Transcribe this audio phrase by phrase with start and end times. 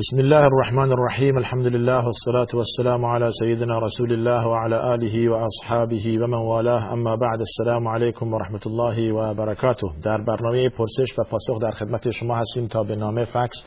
[0.00, 6.18] بسم الله الرحمن الرحيم الحمد لله والصلاة والسلام على سيدنا رسول الله وعلى آله وأصحابه
[6.20, 11.22] ومن والاه اما بعد السلام علیکم و رحمت الله و برکاته در برنامه پرسش و
[11.24, 13.64] پاسخ در خدمت شما هستیم تا به نامه فکس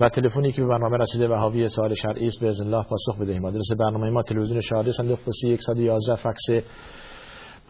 [0.00, 3.44] و تلفنی که به برنامه رسیده و حاوی سوال شرعی است باذن الله پاسخ بدهیم.
[3.44, 6.64] آدرس برنامه ما تلویزیون شهادی صندوق پستی 111 فکس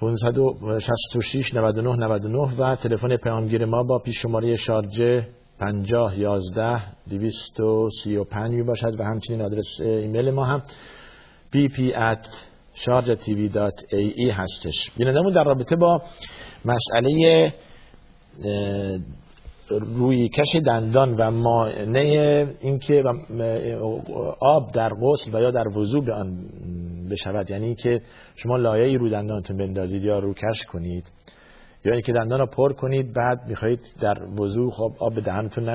[0.01, 5.27] 566 99 99 و تلفن پیامگیر ما با پیش شماره شارجه
[5.63, 10.63] پنجاه یازده دویست و سی و پنج می باشد و همچنین آدرس ایمیل ما هم
[11.55, 11.79] bp
[13.93, 14.91] ای هستش.
[14.97, 16.03] بینندمون در رابطه با
[16.65, 17.55] مسئله
[19.69, 23.03] روی کش دندان و مانع اینکه
[24.41, 26.49] آب در غسل و یا در وضوع به آن
[27.11, 28.01] بشود یعنی اینکه
[28.37, 31.22] شما لایه رو دندانتون بندازید یا رو کش کنید.
[31.85, 35.67] یا اینکه دندان رو پر کنید بعد می‌خواهید در وضوع خب آب به دهنتون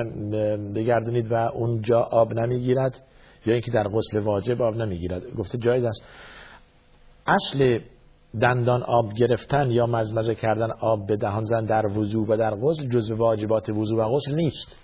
[0.72, 3.00] بگردونید و اونجا آب نمی‌گیرد.
[3.46, 5.22] یا اینکه در غسل واجب آب نمی‌گیرد.
[5.38, 6.02] گفته جایز است.
[7.26, 7.78] اصل
[8.40, 12.88] دندان آب گرفتن یا مزمزه کردن آب به دهان زن در وضوع و در غسل
[12.88, 14.76] جزو واجبات وضوع و غسل نیست.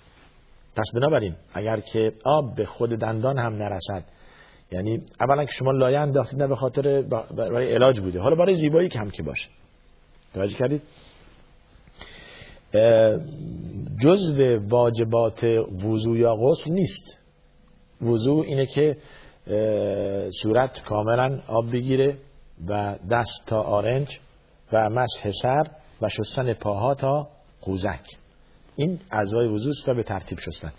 [0.76, 4.04] پس بنابراین اگر که آب به خود دندان هم نرسد
[4.72, 7.02] یعنی اولا که شما لایه انداختید نه به خاطر
[7.36, 8.20] برای علاج بوده.
[8.20, 9.48] حالا برای زیبایی که هم که باشه.
[10.34, 10.82] توجه کردید؟
[14.00, 15.44] جزء واجبات
[15.84, 17.18] وضوع یا غسل نیست.
[18.02, 18.96] وضوع اینه که
[20.42, 22.16] صورت کاملا آب بگیره
[22.68, 24.18] و دست تا آرنج
[24.72, 25.66] و مسح سر
[26.02, 27.28] و شستن پاها تا
[27.62, 28.04] قوزک.
[28.76, 30.72] این اعضای وضوع است و به ترتیب شستن.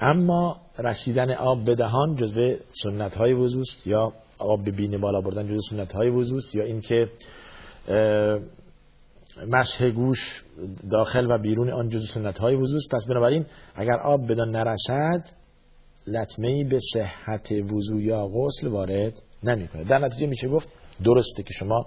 [0.00, 5.20] اما رسیدن آب به دهان جزو سنت های وضوع است یا آب به بینه بالا
[5.20, 7.08] بردن جزو سنت های وضوع است یا اینکه
[9.46, 10.42] مسح گوش
[10.90, 15.30] داخل و بیرون آن جزو سنت های وضوع پس بنابراین اگر آب بدان نرسد
[16.06, 20.68] لطمه به صحت وضوع یا غسل وارد نمی‌کنه در نتیجه میشه گفت
[21.04, 21.86] درسته که شما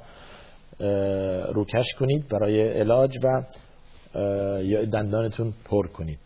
[1.53, 3.43] روکش کنید برای علاج و
[4.63, 6.19] یا دندانتون پر کنید.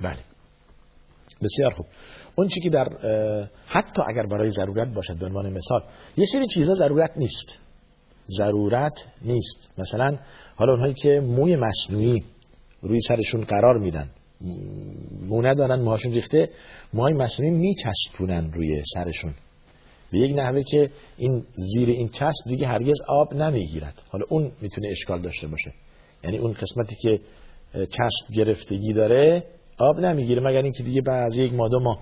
[0.00, 0.18] بله.
[1.42, 1.86] بسیار خوب.
[2.34, 2.88] اون چی که در
[3.66, 5.82] حتی اگر برای ضرورت باشد به عنوان مثال
[6.16, 7.65] یه سری چیزا ضرورت نیست.
[8.28, 9.70] ضرورت نیست.
[9.78, 10.18] مثلا
[10.56, 12.24] حالا اونهایی که موی مصنوعی
[12.82, 14.08] روی سرشون قرار میدن
[15.28, 16.50] مو ندارن موهاشون ریخته
[16.94, 19.34] موهای مصنوعی میچسبونن روی سرشون.
[20.12, 21.44] به یک نحوه که این
[21.74, 24.02] زیر این چسب دیگه هرگز آب نمی‌گیرد.
[24.08, 25.72] حالا اون می‌تونه اشکال داشته باشه.
[26.24, 27.20] یعنی اون قسمتی که
[27.74, 29.44] چسب گرفتگی داره
[29.78, 31.98] آب نمی‌گیره مگر اینکه دیگه بعد یک ماده ما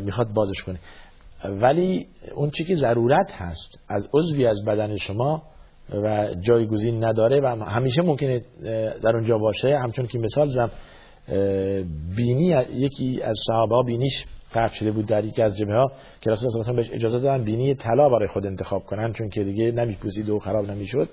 [0.00, 0.78] می‌خواد بازش کنه.
[1.44, 5.42] ولی اون چی که ضرورت هست از عضوی از بدن شما
[6.04, 8.42] و جایگزین نداره و همیشه ممکنه
[9.02, 9.78] در اونجا باشه.
[9.78, 10.70] همچون که مثال زم
[12.16, 14.24] بینی یکی از صحابه بینیش
[14.54, 17.74] قطع شده بود در یکی از جبهه ها که رسول الله بهش اجازه دادن بینی
[17.74, 21.08] طلا برای خود انتخاب کنن چون که دیگه نمیپوسید و خراب نمی‌شد.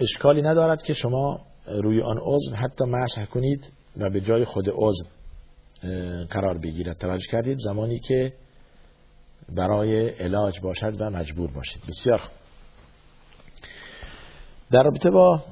[0.00, 5.04] اشکالی ندارد که شما روی آن عضو حتی مسح کنید و به جای خود عضو
[6.30, 8.32] قرار بگیرد توجه کردید زمانی که
[9.48, 11.82] برای علاج باشد و مجبور باشید.
[11.88, 12.20] بسیار
[14.70, 15.44] در رابطه با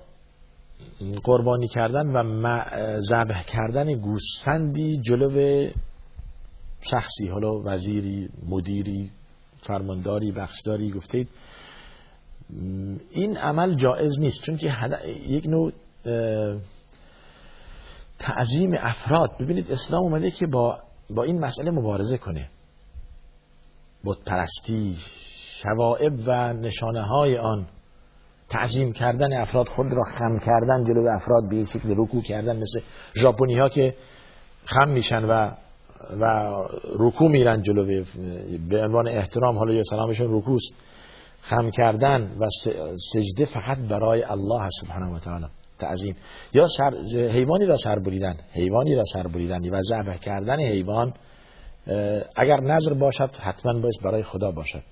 [1.25, 2.61] قربانی کردن و
[3.00, 5.71] ذبح کردن گوسفندی جلو
[6.81, 9.11] شخصی حالا وزیری مدیری
[9.62, 11.28] فرمانداری بخشداری گفتید
[13.11, 14.73] این عمل جائز نیست چون که
[15.28, 15.73] یک نوع
[18.25, 19.31] تعظیم افراد.
[19.41, 20.79] ببینید اسلام اومده که با,
[21.11, 22.49] با این مسئله مبارزه کنه.
[24.05, 24.97] بود پرستی
[25.62, 27.67] شوائب و نشانه های آن.
[28.49, 32.81] تعظیم کردن افراد خود را خم کردن جلو افراد به شکل رکوع کردن مثل
[33.17, 33.95] ژاپنی ها که
[34.65, 35.51] خم میشن و
[36.21, 36.53] و
[36.99, 38.05] رکوع میرن جلو.
[38.71, 40.75] به عنوان احترام حالا یا سلامشون رکوست
[41.41, 42.47] خم کردن و
[43.12, 45.47] سجده فقط برای الله سبحانه و تعالی.
[45.79, 46.17] تعظیم.
[46.53, 48.37] یا سر حیوانی را سر بریدن.
[48.53, 51.15] حیوانی را سر بریدن و ذبح کردن حیوان
[52.37, 54.82] اگر نظر باشد حتما باید برای خدا باشد.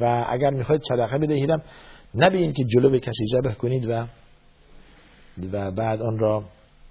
[0.00, 1.62] و اگر می‌خواید صدقه بدهیدم
[2.14, 4.06] نبین که جلو به کسی ذبح کنید و
[5.52, 6.44] و بعد آن را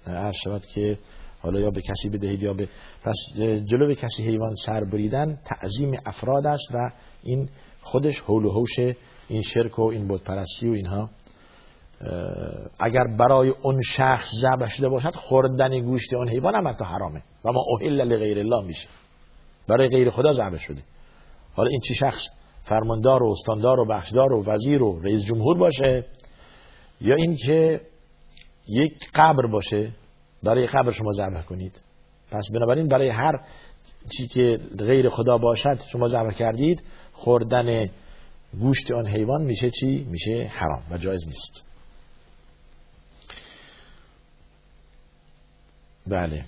[0.06, 0.98] عرض شود که
[1.40, 2.68] حالا یا به کسی بدهید یا به
[3.04, 3.16] پس
[3.64, 6.90] جلو به کسی حیوان سر بریدن تعظیم افراد است و
[7.22, 7.48] این
[7.80, 8.78] خودش حول و حوش
[9.28, 11.10] این شرک و این بودپرستی و اینها.
[12.78, 17.22] اگر برای اون شخص ذبح شده باشد خوردن گوشت اون حیوان هم حتی حرامه.
[17.44, 18.88] و ما اوهل لغیر الله میشه.
[19.68, 20.82] برای غیر خدا ذبح شده.
[21.54, 22.28] حالا این چی شخص
[22.64, 26.04] فرماندار و استاندار و بخشدار و وزیر و رئیس جمهور باشه
[27.00, 27.80] یا اینکه
[28.68, 29.90] یک قبر باشه
[30.42, 31.82] برای قبر شما ذبح کنید.
[32.30, 33.40] پس بنابراین برای هر
[34.16, 37.90] چی که غیر خدا باشد شما ذبح کردید خوردن
[38.60, 41.67] گوشت آن حیوان میشه چی؟ میشه حرام و جایز نیست.
[46.10, 46.44] بله.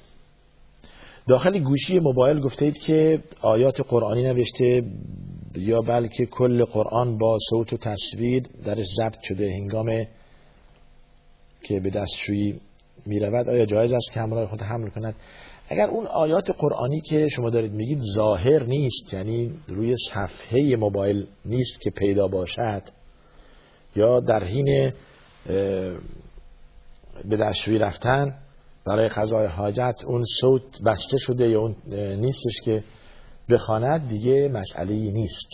[1.29, 4.83] داخل گوشی موبایل گفتید که آیات قرآنی نوشته
[5.57, 9.87] یا بلکه کل قرآن با صوت و تصویر درش ضبط شده هنگام
[11.63, 12.61] که به دستشویی
[13.07, 15.15] می رود آیا جایز است که همراه خود حمل کند؟
[15.69, 21.81] اگر اون آیات قرآنی که شما دارید میگید ظاهر نیست یعنی روی صفحه موبایل نیست
[21.81, 22.83] که پیدا باشد
[23.97, 24.93] یا در حین
[27.25, 28.35] به دستشویی رفتن
[28.87, 31.77] برای قضای حاجت اون صوت بسته شده یا اون
[32.17, 32.85] نیستش که
[33.51, 35.49] بخواند دیگه مسئله نیست.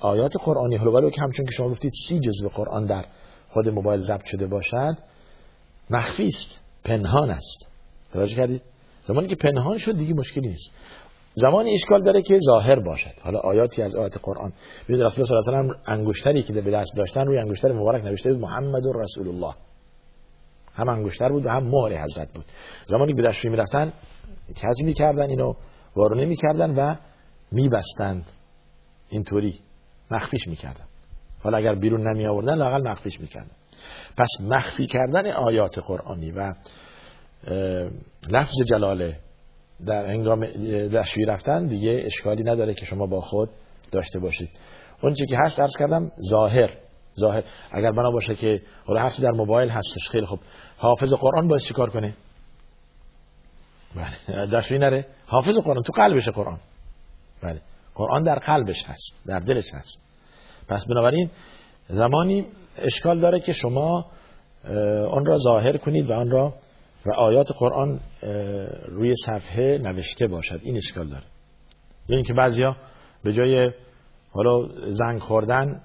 [0.00, 3.04] آیات قرآنی حلو که همچون که شما گفتید سی جزو قرآن در
[3.48, 4.96] خود موبایل ضبط شده باشد
[5.90, 7.66] مخفی است پنهان است.
[8.12, 8.62] توجه کردید؟
[9.04, 10.72] زمانی که پنهان شد دیگه مشکلی نیست.
[11.34, 13.12] زمانی اشکال داره که ظاهر باشد.
[13.22, 14.52] حالا آیاتی از آیات قرآن.
[14.84, 18.04] ببینید رسول الله صلی الله علیه و انگشتری که به دست داشتن روی انگشتر مبارک
[18.04, 19.54] نوشته بود محمد رسول الله.
[20.74, 22.44] هم انگشتر بود و هم مهر حضرت بود.
[22.86, 23.92] زمانی به دستشویی می‌رفتن
[24.54, 25.54] کسی می‌کردن اینو
[25.96, 26.94] وارونه می‌کردن و
[27.52, 28.26] میبستند
[29.08, 29.60] اینطوری
[30.10, 30.84] مخفیش می‌کردن.
[31.42, 33.50] حالا اگر بیرون نمی آوردن لاقل مخفیش می‌کردن.
[34.18, 36.54] پس مخفی کردن آیات قرآنی و
[38.30, 39.16] لفظ جلاله
[39.86, 40.44] در هنگام
[40.88, 43.50] دستشویی رفتن دیگه اشکالی نداره که شما با خود
[43.92, 44.50] داشته باشید.
[45.02, 46.70] اون که هست درس کردم ظاهر.
[47.20, 47.44] ظاهر.
[47.72, 50.40] اگر بنا باشه که حالا هفته در موبایل هستش خیلی خوب.
[50.76, 52.14] حافظ قرآن باید چیکار کنه؟
[53.96, 55.06] بله دستشویی نره.
[55.26, 56.58] حافظ قرآن تو قلبش قرآن.
[57.42, 57.60] بله
[57.94, 59.98] قرآن در قلبش هست در دلش هست.
[60.68, 61.30] پس بنابراین
[61.88, 62.46] زمانی
[62.78, 64.06] اشکال داره که شما
[65.10, 66.54] آن را ظاهر کنید و آن را
[67.06, 68.00] و آیات قرآن
[68.88, 70.60] روی صفحه نوشته باشد.
[70.62, 71.24] این اشکال داره.
[72.08, 72.76] یعنی که بعضیا
[73.24, 73.70] به جای
[74.34, 75.80] حالا زنگ خوردن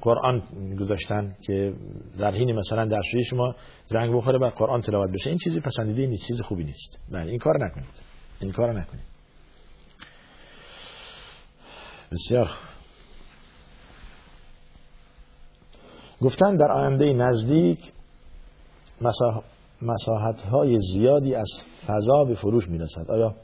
[0.00, 0.42] قرآن
[0.80, 1.74] گذاشتن که
[2.18, 3.54] در حین مثلا در شما
[3.86, 5.30] زنگ بخوره و قرآن تلاوت بشه.
[5.30, 7.00] این چیزی پسندیده نیست چیز خوبی نیست.
[7.12, 8.02] بله این کار نکنید.
[8.40, 9.04] این کار نکنید.
[12.12, 12.50] بسیار
[16.20, 17.92] گفتن در آینده نزدیک
[19.82, 21.50] مساحت های زیادی از
[21.86, 23.10] فضا به فروش می‌رسد.
[23.10, 23.34] آیا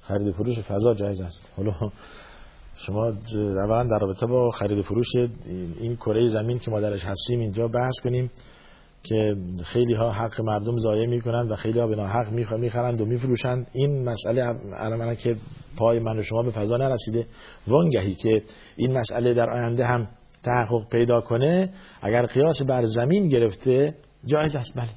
[0.00, 1.72] خرید فروش فضا جایز است؟ حالا
[2.86, 5.06] شما اولا در رابطه با خرید فروش
[5.80, 8.30] این کره زمین که ما درش هستیم اینجا بحث کنیم
[9.02, 13.66] که خیلی ها حق مردم ضایع می‌کنند و خیلی ها به حق می‌خرند و میفروشند.
[13.72, 15.36] این مسئله الان که
[15.78, 17.26] پای من و شما به فضا نرسیده.
[17.68, 18.42] وانگهی که
[18.76, 20.08] این مسئله در آینده هم
[20.42, 21.70] تحقق پیدا کنه
[22.02, 23.94] اگر قیاس بر زمین گرفته
[24.26, 24.76] جایز است.
[24.76, 24.90] بله.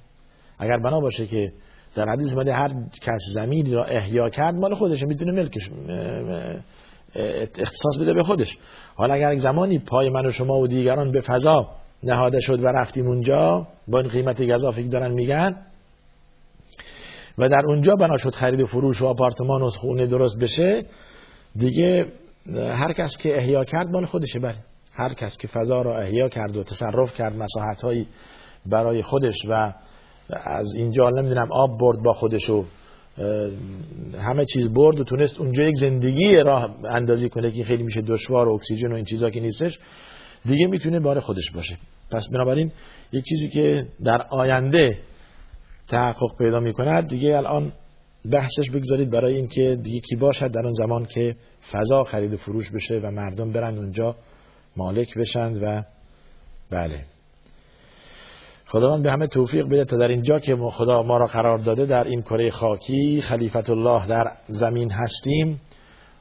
[0.59, 1.51] اگر بنا باشه که
[1.95, 2.69] در حدیث مده هر
[3.01, 5.69] کس زمینی را احیا کرد مال خودش می‌تونه ملکش
[7.15, 8.57] اختصاص بده به خودش.
[8.95, 11.67] حالا اگر زمانی پای من و شما و دیگران به فضا
[12.03, 15.55] نهاده شد و رفتیم اونجا با این قیمت گذافی دارن میگن
[17.37, 20.85] و در اونجا بنا شد خرید و فروش و آپارتمان و خونه درست بشه
[21.55, 22.05] دیگه
[22.55, 24.55] هر کس که احیا کرد مال خودشه بله.
[24.93, 28.05] هر کس که فضا را احیا کرد و تصرف کرد مساحت
[28.65, 29.73] برای خودش و
[30.45, 32.65] از اینجا نمی‌دونم آب برد با خودش و
[34.19, 38.47] همه چیز برد و تونست اونجا یک زندگی راه اندازی کنه که خیلی میشه دشوار
[38.47, 39.79] و اکسیژن و این چیزا که نیستش
[40.45, 41.77] دیگه می‌تونه بار خودش باشه.
[42.11, 42.71] پس بنابراین
[43.11, 44.97] یک چیزی که در آینده
[45.87, 47.71] تحقق پیدا می‌کند دیگه الان
[48.31, 51.35] بحثش بگذارید برای اینکه دیگه کی باشد در اون زمان که
[51.71, 54.15] فضا خرید و فروش بشه و مردم برن اونجا
[54.77, 55.83] مالک بشند و
[56.71, 57.05] بله.
[58.71, 62.03] خداوند به همه توفیق بده تا در اینجا که خدا ما را قرار داده در
[62.03, 65.61] این کره خاکی خلیفت الله در زمین هستیم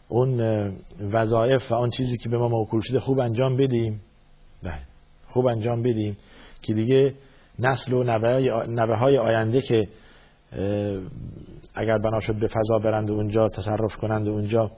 [0.09, 0.41] اون
[1.13, 4.01] وظایف و اون چیزی که به ما موکول شده خوب انجام بدیم.
[4.63, 4.79] بله
[5.29, 6.17] خوب انجام بدیم
[6.63, 7.15] که دیگه
[7.59, 8.03] نسل و
[8.69, 9.89] نوه های آینده که
[11.75, 14.71] اگر بنا شد به فضا برند و اونجا تصرف کنند و اونجا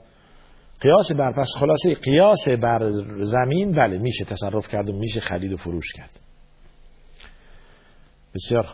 [0.81, 2.91] قیاس بر پس خلاصه قیاس بر
[3.23, 6.22] زمین بله میشه تصرف کرد و میشه خرید و فروش کرد.
[8.35, 8.65] بسیار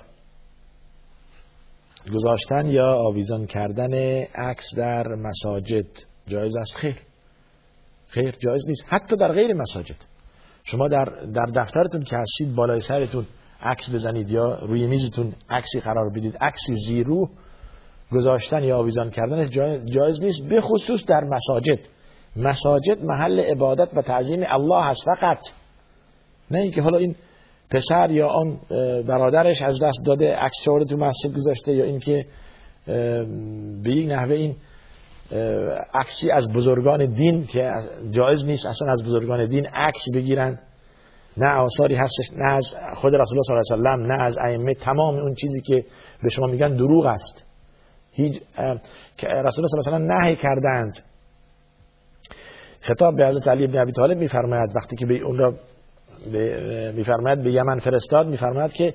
[2.14, 3.94] گذاشتن یا آویزان کردن
[4.36, 5.86] عکس در مساجد
[6.28, 6.96] جایز است؟ خیر.
[8.08, 8.86] خیر جایز نیست.
[8.88, 9.96] حتی در غیر مساجد.
[10.64, 13.26] شما در در دفترتون که هستید بالای سرتون
[13.62, 17.30] عکس بزنید یا روی میزتون عکسی قرار بدید عکسی زیرو
[18.12, 19.50] گذاشتن یا آویزان کردن
[19.86, 21.80] جایز نیست به خصوص در مساجد.
[22.36, 25.40] مساجد محل عبادت و تعظیم الله هست فقط.
[26.52, 27.16] نه اینکه حالا این
[27.72, 28.60] پسر یا آن
[29.08, 32.26] برادرش از دست داده عکس تو مسجد گذاشته یا اینکه
[33.84, 34.56] به یک نحوه این
[35.94, 37.72] عکسی از بزرگان دین که
[38.12, 40.60] جایز نیست اصلا از بزرگان دین عکس بگیرن.
[41.38, 44.38] نه آثاری هستش نه از خود رسول الله صلی الله علیه و سلم نه از
[44.38, 44.74] ائمه.
[44.74, 45.84] تمام اون چیزی که
[46.24, 47.46] به شما میگن دروغ است.
[48.12, 48.42] هیچ
[49.24, 51.00] رسول الله صلی الله علیه و نهی کردند.
[52.82, 55.54] خطاب به حضرت علی بن ابی طالب میفرماید وقتی که به اون را
[56.96, 58.94] میفرماید به یمن فرستاد میفرماید که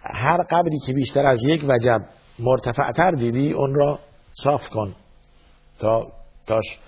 [0.00, 2.00] هر قبری که بیشتر از یک وجب
[2.38, 3.98] مرتفعتر دیدی اون را
[4.32, 4.94] صاف کن
[5.78, 6.12] تا
[6.46, 6.78] تاش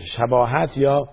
[0.00, 1.08] شباهت یا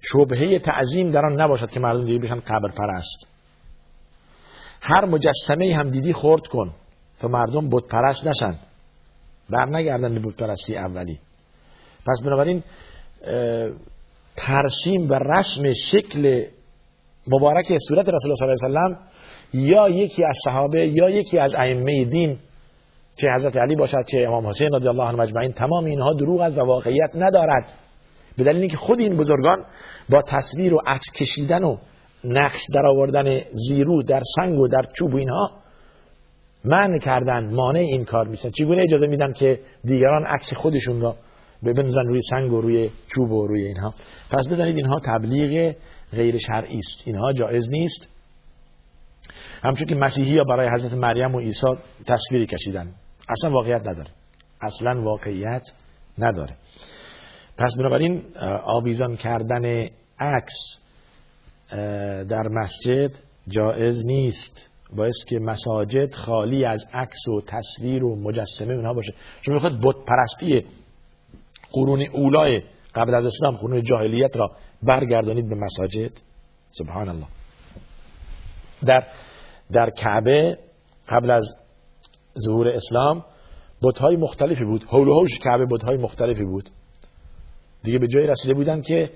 [0.00, 3.26] شبهه تعظیم در آن نباشد که مردم دیگه بشن قبر پرست.
[4.80, 6.70] هر مجسمه هم دیدی خورد کن
[7.20, 8.58] تا مردم بت پرست نشن.
[9.50, 11.18] بر نگردن به بت پرستی اولی.
[12.06, 12.62] پس بنابراین
[14.38, 16.44] ترسیم و رسم شکل
[17.26, 19.00] مبارک صورت رسول الله صلی الله علیه و
[19.52, 22.38] یا یکی از صحابه یا یکی از ائمه دین
[23.16, 26.58] چه حضرت علی باشد چه امام حسین رضی الله عنه مجمعین تمام اینها دروغ است
[26.58, 27.66] و واقعیت ندارد.
[28.36, 29.64] به دلیل اینکه خود این بزرگان
[30.10, 31.76] با تصویر و عکس کشیدن و
[32.24, 35.50] نقش در آوردن زیرو در سنگ و در چوب و اینها
[36.64, 41.16] من کردن مانع این کار میشن چگونه اجازه میدن که دیگران عکس خودشون را
[41.62, 43.94] بنزن روی سنگ و روی چوب و روی اینها.
[44.30, 45.74] پس بدانید اینها تبلیغ
[46.12, 47.02] غیر شرعی است.
[47.06, 48.08] اینها جایز نیست.
[49.62, 51.66] همچون که مسیحی ها برای حضرت مریم و عیسی
[52.06, 52.94] تصویری کشیدن.
[53.28, 54.10] اصلا واقعیت نداره.
[54.60, 55.62] اصلا واقعیت
[56.18, 56.56] نداره.
[57.58, 58.22] پس بنابراین
[58.64, 59.86] آویزان کردن
[60.20, 60.80] عکس
[62.28, 63.10] در مسجد
[63.48, 64.68] جایز نیست.
[64.96, 69.14] باعث که مساجد خالی از عکس و تصویر و مجسمه اونها باشه.
[69.42, 70.64] شما می‌خواد بت پرستی
[71.72, 72.62] قرون اولای
[72.94, 74.50] قبل از اسلام قرون جاهلیت را
[74.82, 76.10] برگردانید به مساجد.
[76.70, 77.26] سبحان الله
[78.86, 79.04] در
[79.72, 80.58] در کعبه
[81.08, 81.54] قبل از
[82.46, 83.24] ظهور اسلام
[83.82, 84.84] بت‌های مختلفی بود.
[84.88, 86.70] حول و حوش کعبه بت‌های مختلفی بود.
[87.82, 89.10] دیگه به جای رسیده بودن که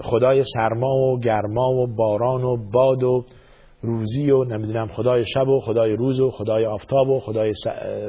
[0.00, 3.24] خدای سرما و گرما و باران و باد و
[3.82, 7.52] روزی و نمی‌دونم خدای شب و خدای روز و خدای آفتاب و خدای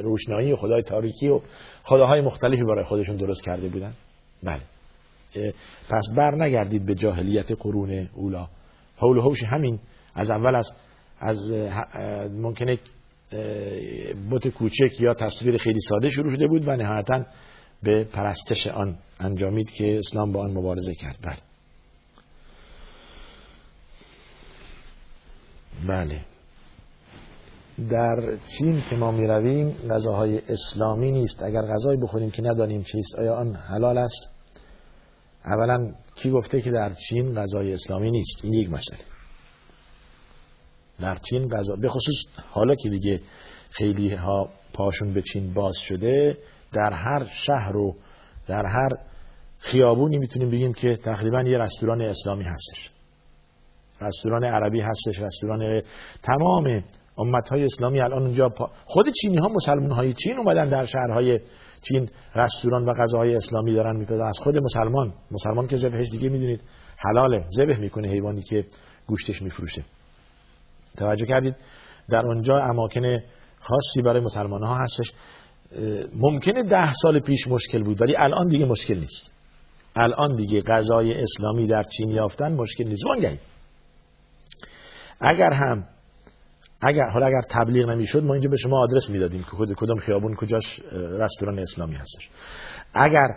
[0.02, 1.40] روشنایی و خدای تاریکی و
[1.88, 3.92] خداهای مختلفی برای خودشون درست کرده بودن؟
[4.42, 4.60] بله.
[5.90, 8.48] پس بر نگردید به جاهلیت قرون اولا
[8.96, 9.78] حول و حوش همین
[10.14, 10.72] از اول از
[11.20, 11.52] از
[12.32, 12.78] ممکنه
[14.30, 17.24] بت کوچک یا تصویر خیلی ساده شروع شده بود و نهایتا
[17.82, 21.18] به پرستش آن انجامید که اسلام با آن مبارزه کرد.
[21.22, 21.38] بله.
[25.88, 26.20] بله.
[27.90, 31.42] در چین که ما می رویم غذاهای اسلامی نیست.
[31.42, 34.28] اگر غذایی بخوریم که ندانیم چیست آیا آن حلال است؟
[35.44, 38.98] اولا کی گفته که در چین غذای اسلامی نیست؟ این یک مسئله.
[41.00, 43.20] در چین غذا به خصوص حالا که دیگه
[43.70, 46.38] خیلی ها پاشون به چین باز شده
[46.72, 47.96] در هر شهر و
[48.46, 48.88] در هر
[49.58, 52.90] خیابونی می‌تونیم بگیم که تقریبا یه رستوران اسلامی هستش.
[54.00, 55.82] رستوران عربی هستش رستوران
[56.22, 56.84] تمام
[57.18, 58.48] امت های اسلامی الان اونجا
[58.84, 61.40] خود چینی ها مسلمان های چین اومدن در شهرهای
[61.82, 66.60] چین رستوران و غذاهای اسلامی دارن میپزن از خود مسلمان مسلمان که ذبحش دیگه می‌دونید
[66.96, 68.64] حلاله ذبح می‌کنه حیوانی که
[69.06, 69.84] گوشتش میفروشه.
[70.96, 71.54] توجه کردید؟
[72.08, 73.18] در اونجا اماکن
[73.60, 75.12] خاصی برای مسلمان ها هستش
[76.16, 79.32] ممکنه ده سال پیش مشکل بود ولی الان دیگه مشکل نیست.
[79.96, 83.06] الان دیگه غذای اسلامی در چین یافتن مشکل نیست.
[83.06, 83.38] وانگهی
[85.20, 85.84] اگر هم
[86.82, 90.34] اگر حالا اگر تبلیغ نمی‌شد ما اینجا به شما آدرس می‌دادیم که خود کدوم خیابون
[90.34, 92.30] کجاش رستوران اسلامی هستش.
[92.94, 93.28] اگر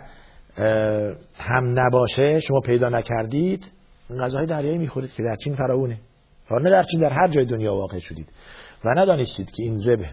[1.36, 3.70] هم نباشه شما پیدا نکردید
[4.20, 6.00] غذاهای دریایی می‌خورید که در چین فراونه
[6.50, 8.28] نه در چین در هر جای دنیا واقع شدید.
[8.84, 10.12] و ندانستید که این ذبح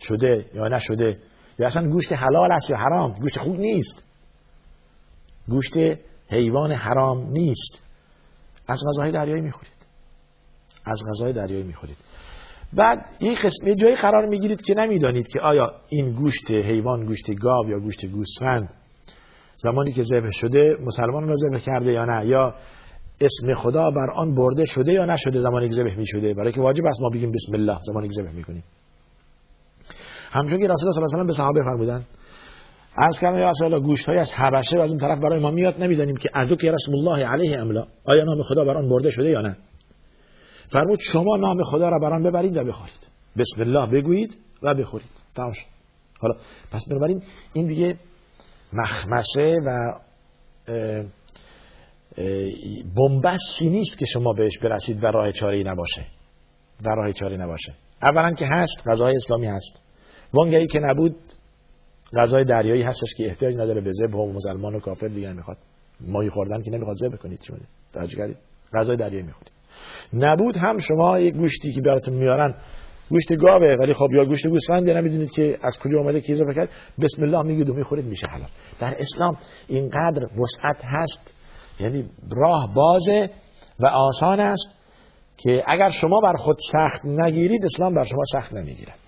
[0.00, 1.18] شده یا نشده
[1.58, 4.04] یا اصلا گوشت حلال است یا حرام گوشت خوب نیست.
[5.48, 5.72] گوشت
[6.30, 7.82] حیوان حرام نیست.
[8.68, 9.86] از غذاهای دریایی می‌خورید.
[10.84, 11.96] از غذای دریایی می‌خورید.
[12.72, 17.70] بعد این قسم جایی قرار می‌گیرید که نمی‌دانید که آیا این گوشت حیوان گوشت گاو
[17.70, 18.74] یا گوشت گوسفند
[19.56, 22.54] زمانی که ذبح شده مسلمان را ذبح کرده یا نه؟ یا
[23.20, 26.60] اسم خدا بر آن برده شده یا نشده زمانی که ذبح می شده برای که
[26.60, 28.64] واجب است ما بگیم بسم الله زمانی که ذبح می‌کنیم.
[30.30, 32.04] همچون که رسول الله صلی الله علیه و به صحابه فرمودن
[32.96, 35.50] از کردن یا رسول الله گوشت های از حبشه و از این طرف برای ما
[35.50, 39.10] میاد نمی‌دانیم که ادو که رسول الله علیه املا آیا نام خدا بر آن برده
[39.10, 39.56] شده یا نه؟
[40.70, 43.08] فرمود شما نام خدا را بر آن ببرید و بخورید.
[43.36, 45.10] بسم الله بگویید و بخورید.
[45.34, 45.52] تمام
[46.20, 46.34] حالا
[46.72, 47.22] پس بنابراین
[47.52, 47.96] این دیگه
[48.72, 50.00] مخمسه و
[52.96, 56.04] بنبستی نیست که شما بهش برسید و راه چاره نباشه.
[56.84, 57.74] و راه چاره نباشه.
[58.02, 59.80] اولا که هست غذای اسلامی هست.
[60.32, 61.16] وانگهی که نبود
[62.22, 65.56] غذای دریایی هستش که احتیاج نداره به ذبح و مسلمان و کافر دیگه می‌خواد.
[66.00, 67.40] ماهی خوردن که نمی‌خواد ذبح کنید
[68.16, 68.36] کردید
[68.74, 69.57] غذای دریایی می‌خورید.
[70.12, 72.54] نبود هم شما یک گوشتی که براتون میارن
[73.10, 76.68] گوشت گاوه ولی خب یا گوشت گوسفند نمی‌دونید که از کجا اومده کی اضافه کرد
[77.02, 78.48] بسم الله میگید و می‌خورید میشه حلال.
[78.80, 79.36] در اسلام
[79.68, 81.34] اینقدر وسعت هست
[81.80, 83.30] یعنی راه بازه
[83.80, 84.68] و آسان است
[85.36, 88.98] که اگر شما بر خود سخت نگیرید اسلام بر شما سخت نمی‌گیرد.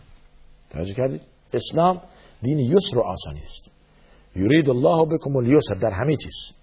[0.70, 1.20] توجه کردید؟
[1.54, 2.00] اسلام
[2.42, 3.72] دین یسر و آسانی است.
[4.36, 6.59] یرید الله بكم الیسر در همه چیز.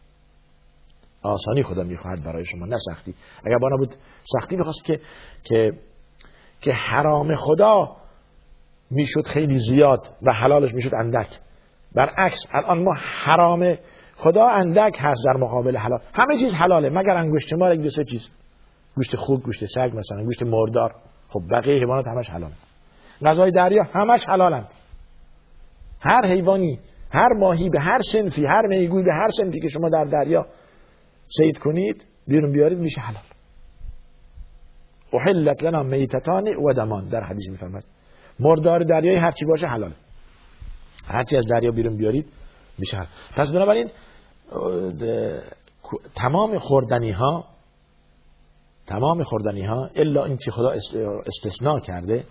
[1.22, 3.14] آسانی خدا می‌خواهد برای شما نه سختی.
[3.46, 5.00] اگر با بود سختی می‌خواست که
[5.44, 5.72] که
[6.62, 7.96] که حرام خدا
[8.92, 11.40] می‌شد خیلی زیاد و حلالش می‌شد اندک.
[11.96, 13.76] برعکس الان ما حرام
[14.16, 16.00] خدا اندک هست در مقابل حلال.
[16.14, 18.30] همه چیز حلاله مگر انگشت ما یک دو سه چیز.
[18.96, 20.96] گوشت خوک گوشت سگ مثلا گوشت مردار.
[21.30, 22.52] خب بقیه حیوانات همش حلال
[23.26, 24.74] غذای دریا همش حلالند.
[26.00, 26.80] هر حیوانی
[27.12, 30.46] هر ماهی به هر سنفی هر میگوی به هر سنفی که شما در دریا
[31.28, 33.24] سید کنید بیرون بیارید میشه حلال.
[35.14, 37.10] احلت لنا میتتان و دمان.
[37.10, 37.84] در حدیث میفرماد
[38.40, 39.94] مردار دریایی هرچی باشه حلال.
[41.06, 42.30] هرچی از دریا بیرون بیارید
[42.78, 43.10] میشه حلال.
[43.38, 43.90] پس بنابراین
[46.16, 47.46] تمام خوردنی ها
[48.88, 50.70] تمام خوردنی ها الا این چی خدا
[51.26, 52.24] استثناء کرده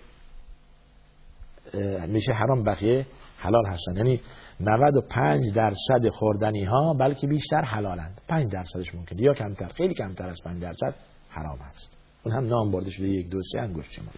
[2.09, 3.07] میشه حرام بقیه
[3.39, 3.97] حلال هستن.
[3.97, 4.21] یعنی
[4.61, 8.21] 95 درصد خوردنی ها بلکه بیشتر حلالند.
[8.29, 9.23] 5 درصدش ممکنه.
[9.23, 9.69] یا کمتر.
[9.69, 10.95] خیلی کمتر از 5 درصد
[11.29, 13.09] حرام هست اون هم نام برده شده.
[13.09, 14.15] یک دو سه انگشت شمار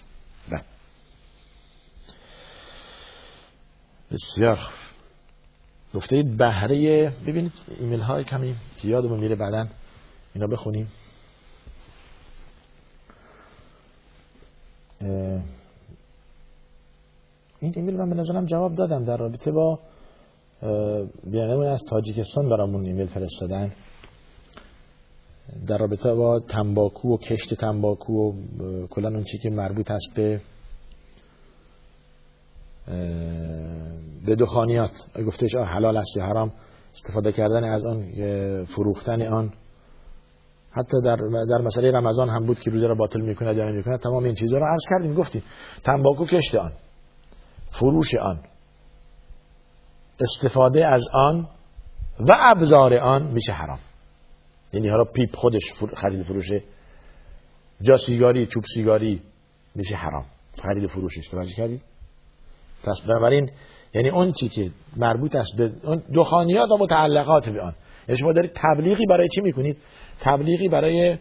[0.50, 0.64] بله.
[4.10, 4.58] بسیار
[5.94, 9.66] گفته بهره ببینید ایمیل های کمی که یادمون میره بعدا.
[10.34, 10.88] اینا بخونیم.
[17.60, 19.78] این ایمیل من به نظرم جواب دادم در رابطه با
[21.24, 23.72] بیانمون از تاجیکستان برامون ایمیل فرستادن.
[25.66, 28.32] در رابطه با تنباکو و کشت تنباکو و
[28.86, 30.40] کلا اون چی که مربوط هست به
[34.26, 34.90] به دخانیات.
[35.26, 36.52] گفتش حلال است یا حرام.
[36.94, 38.04] استفاده کردن از آن
[38.64, 39.52] فروختن آن.
[40.70, 41.16] حتی در
[41.50, 44.58] در مسئله رمضان هم بود که روزه را باطل می‌کنه یا نمی‌کنه تمام این چیزها
[44.58, 45.14] رو عرض کردیم.
[45.14, 45.42] گفتیم
[45.84, 46.72] تنباکو کشت آن.
[47.70, 48.38] فروش آن.
[50.20, 51.48] استفاده از آن
[52.20, 53.78] و ابزار آن میشه حرام.
[54.72, 56.62] یعنی حالا پیپ خودش خرید فروشه
[57.82, 59.22] جا سیگاری چوب سیگاری
[59.74, 60.24] میشه حرام.
[60.62, 61.28] خرید فروشش.
[61.28, 61.80] توجه کردی؟
[62.84, 63.50] پس بنابراین
[63.94, 65.72] یعنی اون چی که مربوط است به
[66.14, 67.74] دخانیات و متعلقات به آن.
[68.08, 69.76] یعنی شما دارید تبلیغی برای چی می‌کنید؟
[70.20, 71.18] تبلیغی برای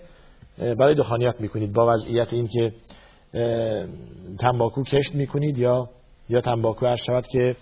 [0.57, 1.73] برای دخانیات می‌کنید.
[1.73, 2.73] با وضعیت این که
[4.39, 5.89] تنباکو کشت می‌کنید یا
[6.29, 7.55] یا تنباکو هر شود که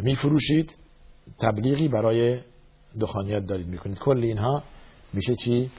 [0.00, 0.76] میفروشید.
[1.40, 2.40] تبلیغی برای
[3.00, 3.98] دخانیات دارید می‌کنید.
[3.98, 4.62] کل اینها
[5.12, 5.70] میشه چی؟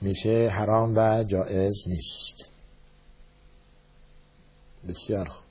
[0.00, 2.50] میشه حرام و جائز نیست.
[4.88, 5.44] بسیار خوب.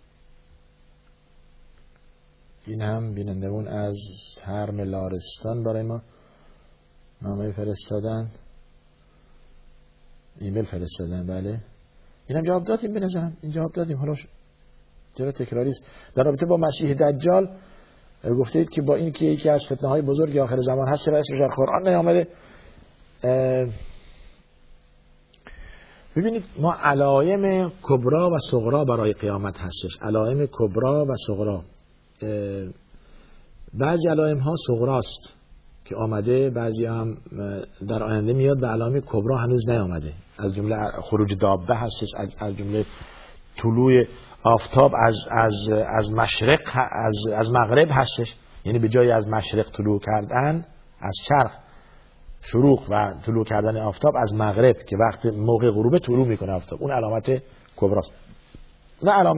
[2.67, 3.97] این هم بینندمون از
[4.43, 6.01] هر ملارستان برای ما
[7.21, 8.31] نامه فرستادن.
[10.39, 11.62] ایمیل فرستادن بله.
[12.27, 13.38] این هم جواب دادیم به نظرم.
[13.41, 13.97] این جواب دادیم.
[13.97, 14.15] حالا
[15.15, 15.83] چرا تکراری است؟
[16.15, 17.57] در رابطه با مسیح دجال
[18.23, 21.17] گفته اید که با این که یکی از فتنه های بزرگ آخر زمان هست چرا
[21.17, 22.27] اسمش در قرآن نیامده.
[26.15, 29.97] ببینید ما علائم کبرا و صغرا برای قیامت هستش.
[30.01, 31.63] علائم کبرا و صغرا
[33.73, 35.38] بعضی علائم ها صغراست
[35.86, 37.17] که آمده بعضی هم
[37.88, 40.13] در آینده میاد و علائم کبرا هنوز نیامده.
[40.38, 42.86] از جمله خروج دابه هستش از جمله
[43.57, 44.03] طلوع
[44.43, 45.53] آفتاب از از
[45.88, 46.59] از مشرق
[46.91, 48.35] از از مغرب هستش.
[48.65, 50.65] یعنی به جای از مشرق طلوع کردن
[51.01, 51.51] از شرق
[52.41, 56.81] شروق و طلوع کردن آفتاب از مغرب که وقت موقع غروب طلوع می‌کنه آفتاب.
[56.81, 57.43] اون علامت
[57.75, 58.12] کبراست.
[59.03, 59.33] و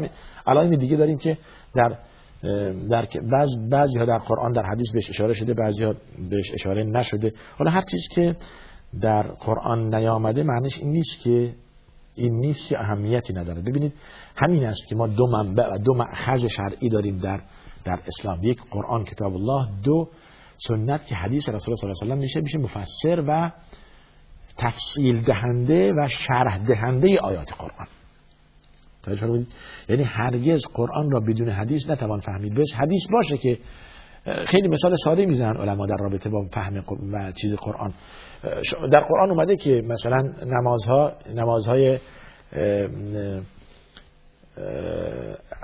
[0.47, 1.37] علائم دیگه داریم که
[1.75, 1.97] در
[2.89, 5.93] در بعض بعضی ها در قرآن در حدیث بهش اشاره شده بعضی ها
[6.29, 7.33] بهش اشاره نشده.
[7.57, 8.35] حالا هر چیز که
[9.01, 11.53] در قرآن نیامده معنیش این نیست که
[12.15, 13.61] این نیست که اهمیتی نداره.
[13.61, 13.93] ببینید
[14.35, 17.41] همین است که ما دو منبع و دو مأخذ شرعی داریم در
[17.83, 18.43] در اسلام.
[18.43, 20.09] یک قرآن کتاب الله دو
[20.67, 23.51] سنت که حدیث رسول صلی الله علیه و میشه میشه مفسر و
[24.57, 27.87] تفصیل دهنده و شرح دهنده آیات قرآن.
[29.89, 32.55] یعنی هرگز قرآن را بدون حدیث نتوان فهمید.
[32.55, 33.57] بس حدیث باشه که
[34.25, 37.93] خیلی مثال ساده می‌زنن علما در رابطه با فهم و چیز قرآن.
[38.91, 41.99] در قرآن اومده که مثلا نمازها نمازهای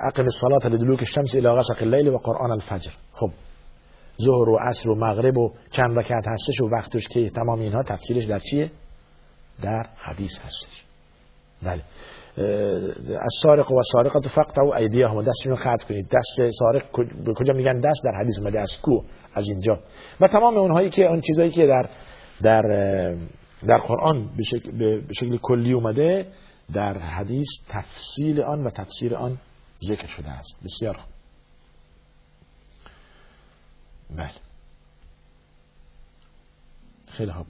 [0.00, 2.90] اقم الصلاه لدلوک الشمس الى غسق الليل و قرآن الفجر.
[3.12, 3.30] خب.
[4.22, 8.24] ظهر و عصر و مغرب و چند رکعت هستش و وقتش که تمام اینها تفسیرش
[8.24, 8.70] در چیه؟
[9.62, 10.82] در حدیث هستش.
[11.62, 11.82] بله.
[13.20, 16.82] از سارق و سارقت فقط و ایدیه هم دستشون قطع کنید؟ دست سارق
[17.36, 19.02] کجا میگن دست؟ در حدیث اومده از کو؟
[19.34, 19.78] از اینجا.
[20.20, 21.88] و تمام اونهایی که اون چیزایی که در
[22.42, 22.62] در
[23.66, 26.26] در قرآن به شکل, به شکل کلی اومده
[26.72, 29.38] در حدیث تفصیل آن و تفسیر آن
[29.84, 30.56] ذکر شده است.
[30.64, 30.98] بسیار
[34.16, 34.30] بله.
[37.06, 37.46] خیلی خوب.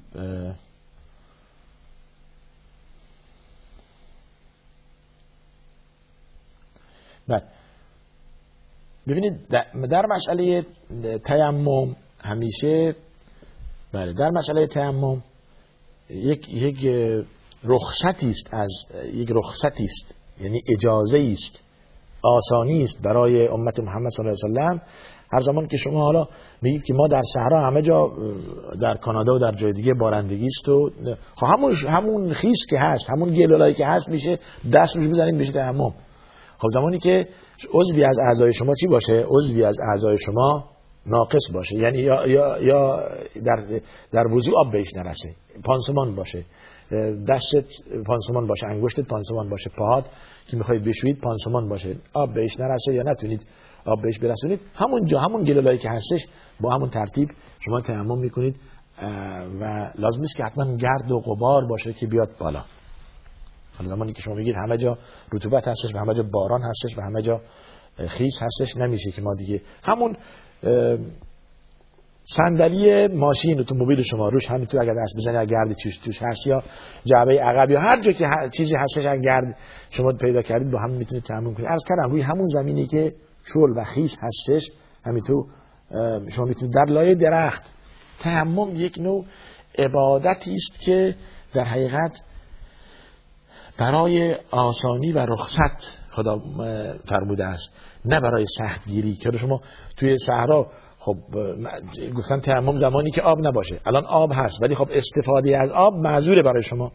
[7.29, 7.43] بله.
[9.09, 9.49] ببینید
[9.91, 10.65] در مسئله
[11.25, 12.95] تیمم همیشه
[13.93, 15.23] بله در مسئله تیمم
[16.11, 16.87] یک یک
[17.65, 18.69] رخصتی است از
[19.15, 20.15] یک رخصتی است.
[20.41, 21.61] یعنی اجازه است
[22.23, 24.85] آسانی است برای امت محمد صلی الله علیه و
[25.33, 26.27] هر زمان که شما حالا
[26.63, 28.13] میگید که ما در صحرا همه جا
[28.83, 30.91] در کانادا و در جای دیگه بارندگی است و
[31.37, 34.39] خب همون همون خیس که هست همون گلولایی که هست میشه
[34.73, 35.93] دست روش بزنید بشه تیمم.
[36.59, 37.29] خب زمانی که
[37.73, 40.65] عضوی از اعضای شما چی باشه؟ عضوی از اعضای شما
[41.07, 41.77] ناقص باشه.
[41.77, 43.09] یعنی یا, یا, یا
[43.45, 43.81] در,
[44.13, 45.35] در وضوع آب بهش نرسه.
[45.65, 46.45] پانسمان باشه.
[47.29, 47.65] دستت
[48.07, 50.05] پانسمان باشه انگشتت پانسمان باشه پاهات
[50.47, 51.97] که می‌خواید بشوید پانسمان باشه.
[52.13, 53.47] آب بهش نرسه یا نتونید
[53.85, 54.61] آب بهش برسونید.
[54.75, 56.27] همون جا همون گلولایی که هستش
[56.61, 57.29] با همون ترتیب
[57.61, 58.57] شما تیمم می‌کنید
[59.61, 62.65] و لازم است که حتما گرد و غبار باشه که بیاد بالا.
[63.79, 64.99] حالا زمانی که شما میگید همه جا
[65.33, 67.41] رطوبت هستش و همه جا باران هستش و همه جا
[68.09, 70.17] خیس هستش نمیشه که ما دیگه همون
[72.37, 76.63] صندلی ماشین اتومبیل شما روش همینطور اگر دست بزنی گرد چیش توش هست یا
[77.05, 79.57] جعبه عقب یا هر جا که چیزی هستش اگر گرد
[79.91, 81.69] شما پیدا کردید با هم می‌تونید تموم کنید.
[81.69, 83.15] از کردم روی همون زمینی که
[83.45, 84.71] شل و خیس هستش
[85.05, 85.47] همینطور
[86.37, 87.63] شما می‌تونید در لایه درخت
[88.21, 89.25] تمام یک نوع
[89.79, 91.15] عبادتی است که
[91.55, 92.21] در حقیقت
[93.79, 96.43] برای آسانی و رخصت خدا
[97.05, 97.71] فرموده است.
[98.05, 99.15] نه برای سختگیری.
[99.15, 99.61] که شما
[99.97, 100.67] توی صحرا
[100.99, 101.17] خب
[102.17, 103.81] گفتن تیمم زمانی که آب نباشه.
[103.87, 106.93] الان آب هست ولی خب استفاده از آب معذوره برای شما.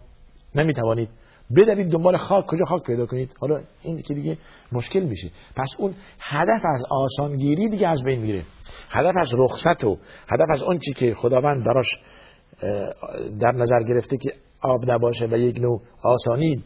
[0.55, 1.09] نمی‌توانید.
[1.57, 2.45] بدوید دنبال خاک.
[2.45, 4.37] کجا خاک پیدا کنید؟ حالا این که دیگه
[4.71, 5.31] مشکل میشه.
[5.55, 8.43] پس اون هدف از آسانگیری دیگه از بین میره.
[8.89, 9.97] هدف از رخصت و
[10.31, 11.99] هدف از اون چی که خداوند براش
[13.39, 16.63] در نظر گرفته که آب نباشه و یک نوع آسانی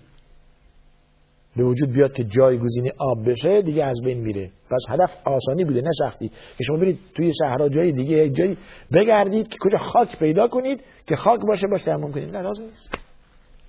[1.58, 4.50] به وجود بیاد که جایگزین آب بشه دیگه از بین میره.
[4.70, 6.30] پس هدف آسانی بوده نه سختی.
[6.58, 8.58] که شما برید توی صحرا جای دیگه جایی
[8.96, 12.36] بگردید که کجا خاک پیدا کنید که خاک باشه باشه تمام کنید.
[12.36, 12.98] نه لازم نیست.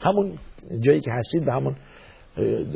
[0.00, 0.32] همون
[0.80, 1.76] جایی که هستید به همون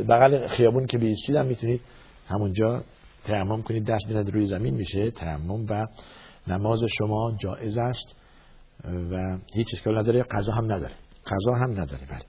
[0.09, 1.81] بغل خیابون که بیستید هم می‌تونید
[2.29, 2.83] همونجا
[3.25, 3.87] تیمم کنید.
[3.87, 5.87] دست بزنید روی زمین میشه تیمم و
[6.47, 8.17] نماز شما جایز است
[8.85, 10.23] و هیچ اشکال نداره.
[10.23, 10.95] قضا هم نداره.
[11.27, 12.25] قضا هم نداره بله.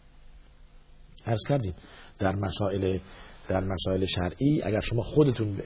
[1.26, 1.74] عرض کردیم.
[2.24, 3.00] در مسائل
[3.50, 5.62] در مسائل شرعی اگر شما خودتون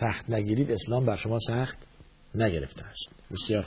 [0.00, 1.76] سخت نگیرید اسلام بر شما سخت
[2.34, 3.08] نگرفته است.
[3.30, 3.66] بسیار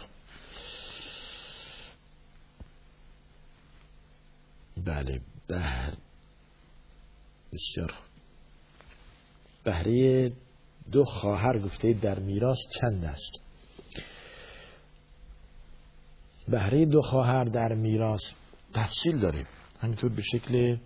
[4.86, 5.94] بله بهر
[7.54, 7.94] بسیار
[9.64, 10.32] بهره
[10.92, 13.42] دو خواهر گفته در میراث چند است؟
[16.48, 18.22] بهره دو خواهر در میراث
[18.74, 19.46] تفصیل داره
[19.80, 20.78] همینطور به شکل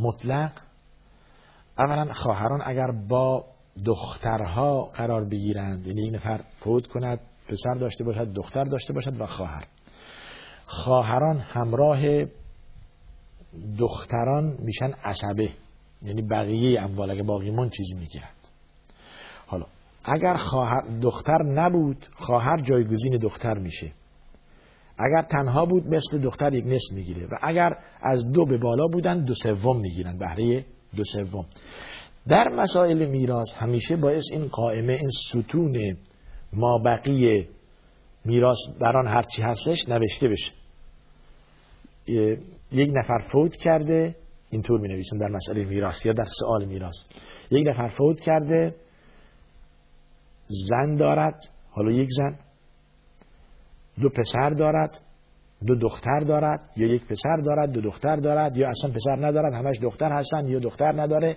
[0.00, 0.50] مطلق.
[1.78, 3.44] اولا خواهران اگر با
[3.84, 9.26] دخترها قرار بگیرند یعنی این نفر فوت کند پسر داشته باشد دختر داشته باشد و
[9.26, 9.66] خواهر.
[10.66, 12.00] خواهران همراه
[13.78, 15.50] دختران میشن عصبه
[16.02, 18.50] یعنی بقیه اموال اگه باقیمون چیزی می‌گیرد
[19.46, 19.66] حالا
[20.04, 23.92] اگر خواهر دختر نبود خواهر جایگزین دختر میشه.
[25.06, 27.26] اگر تنها بود مثل دختر یک نصف می‌گیره.
[27.26, 30.18] و اگر از دو به بالا بودن دو سوم می‌گیرن.
[30.18, 30.64] بهره
[30.96, 31.46] دو سوم.
[32.28, 35.96] در مسائل میراث همیشه باعث این قائمه این ستون
[36.52, 37.48] ما بقیه
[38.24, 40.52] میراث بران هرچی هستش نوشته بشه.
[42.72, 44.16] یک نفر فوت کرده
[44.50, 46.96] اینطور می نویسن در مسئله میراث یا در سوال میراث.
[47.50, 48.74] یک نفر فوت کرده
[50.46, 52.38] زن دارد حالا یک زن.
[54.00, 55.00] دو پسر دارد
[55.66, 59.78] دو دختر دارد یا یک پسر دارد دو دختر دارد یا اصلا پسر ندارد همش
[59.82, 61.36] دختر هستن یا دختر نداره.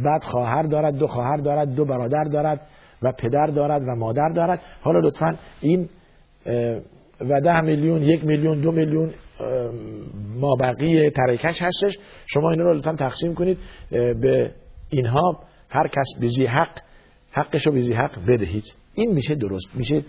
[0.00, 2.66] بعد خواهر دارد دو خواهر دارد دو برادر دارد
[3.02, 4.60] و پدر دارد و مادر دارد.
[4.82, 5.88] حالا لطفا این
[7.20, 9.10] و ده میلیون یک میلیون دو میلیون
[10.40, 11.98] ما بقیه ترکش هستش.
[12.26, 13.58] شما این رو لطفا تقسیم کنید
[13.90, 14.50] به
[14.90, 15.40] اینها
[15.70, 16.78] هر کس بیزی حق
[17.32, 18.64] حقشو بیزی حق بدهید.
[18.94, 20.02] این میشه درست میشه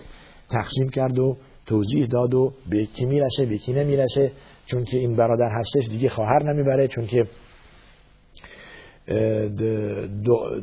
[0.50, 4.32] تقسیم کرد و توضیح داد و به کی می‌رسه به کی نمی‌رسه
[4.66, 7.24] چون که این برادر هستش دیگه خواهر نمی‌بره چون که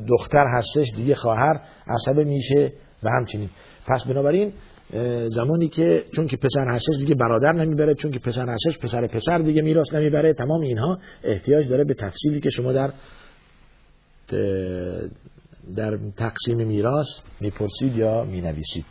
[0.09, 3.49] دختر هستش دیگه خواهر عصبه میشه و همچنین.
[3.87, 4.53] پس بنابراین
[5.27, 9.37] زمانی که چون که پسر هستش دیگه برادر نمی‌بره چون که پسر هستش پسر پسر
[9.37, 12.93] دیگه میراث نمی‌بره تمام اینها احتیاج داره به تفصیلی که شما در
[15.75, 17.07] در تقسیم میراث
[17.41, 18.85] می‌پرسید یا می‌نویسید.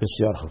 [0.00, 0.50] بسیار خوب.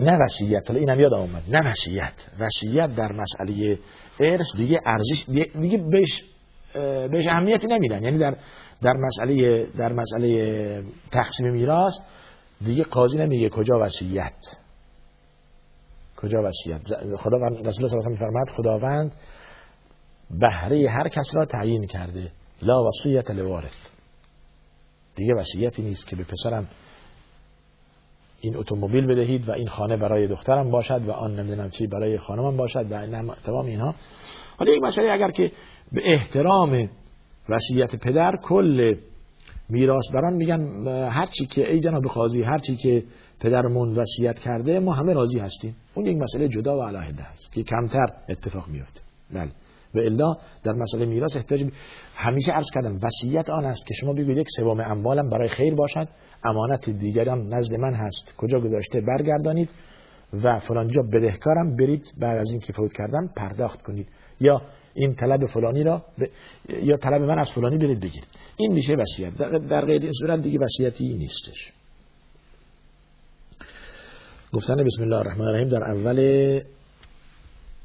[0.00, 2.12] نه وصیت حالا اینم یاد آمد نه وصیت.
[2.38, 3.78] وصیت در مسئله
[4.20, 5.24] ارث دیگه ارزش
[5.60, 6.22] دیگه بهش
[7.10, 8.04] بهش اهمیتی نمیدن.
[8.04, 8.36] یعنی در
[8.82, 11.94] در مسئله در مسئله تقسیم میراث
[12.64, 14.56] دیگه قاضی نمیگه کجا وصیت.
[16.16, 16.80] کجا وصیت؟
[17.16, 19.12] خداوند رسول الله الله خداوند
[20.30, 22.32] بهره هر کس را تعیین کرده.
[22.62, 23.88] لا وصیت لوارث.
[25.16, 26.68] دیگه وصیتی نیست که به پسرم
[28.42, 32.56] این اتومبیل بدهید و این خانه برای دخترم باشد و آن نمی‌دونم چی برای خانمم
[32.56, 33.06] باشد و
[33.46, 33.94] تمام اینها.
[34.56, 35.52] حالا یک مسئله اگر که
[35.92, 36.88] به احترام
[37.48, 38.94] وصیت پدر کل
[40.14, 43.02] بران میگن هر چی که ای جناب قاضی هر چی که
[43.40, 45.76] پدرمون وصیت کرده ما همه راضی هستیم.
[45.94, 49.00] اون یک مسئله جدا و علاهده است که کمتر اتفاق میفته
[49.34, 49.50] بله.
[49.94, 51.70] و الا در مسئله میراث احتیاج
[52.16, 56.08] همیشه عرض کردم وصیت آن است که شما بگویید یک سوم اموالم برای خیر باشد
[56.44, 58.34] امانت دیگران نزد من هست.
[58.36, 59.68] کجا گذاشته؟ برگردانید
[60.32, 64.08] و فلانجا بدهکارم برید بعد از اینکه فوت کردم پرداخت کنید.
[64.40, 64.62] یا
[64.94, 66.24] این طلب فلانی را ب...
[66.68, 68.28] یا طلب من از فلانی برید بگیرید.
[68.56, 69.36] این میشه وصیت.
[69.68, 71.72] در غیر این صورت دیگه وصیتی نیستش.
[74.52, 76.18] گفتن بسم الله الرحمن الرحیم در اول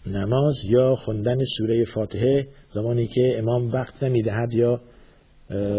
[0.07, 4.81] نماز یا خوندن سوره فاتحه زمانی که امام وقت نمی‌دهد یا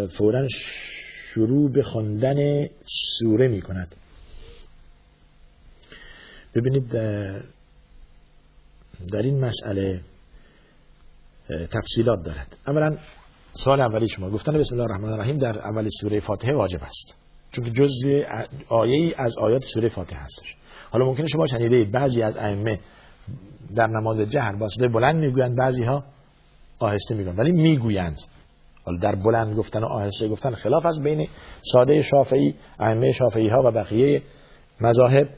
[0.06, 0.46] فورا
[1.34, 2.68] شروع به خواندن
[3.18, 3.96] سوره می کند
[6.54, 6.88] ببینید
[9.12, 10.00] در این مسئله
[11.48, 12.56] تفصیلات دارد.
[12.68, 12.98] اولا
[13.54, 17.14] سال اولی شما گفتن بسم الله الرحمن الرحیم در اول سوره فاتحه واجب است.
[17.52, 18.22] چون جزء
[18.68, 20.54] آیه از آیات سوره فاتحه هستش.
[20.90, 22.80] حالا ممکنه شما شنیده بعضی از ائمه
[23.76, 26.04] در نماز جهر با صدای بلند می‌گویند بعضی ها
[26.78, 28.18] آهسته میگن ولی می‌گویند.
[28.84, 31.28] حالا در بلند گفتن و آهسته گفتن خلاف از بین
[31.72, 34.22] ساده شافعی ائمه شافعی ها و بقیه
[34.80, 35.28] مذاهب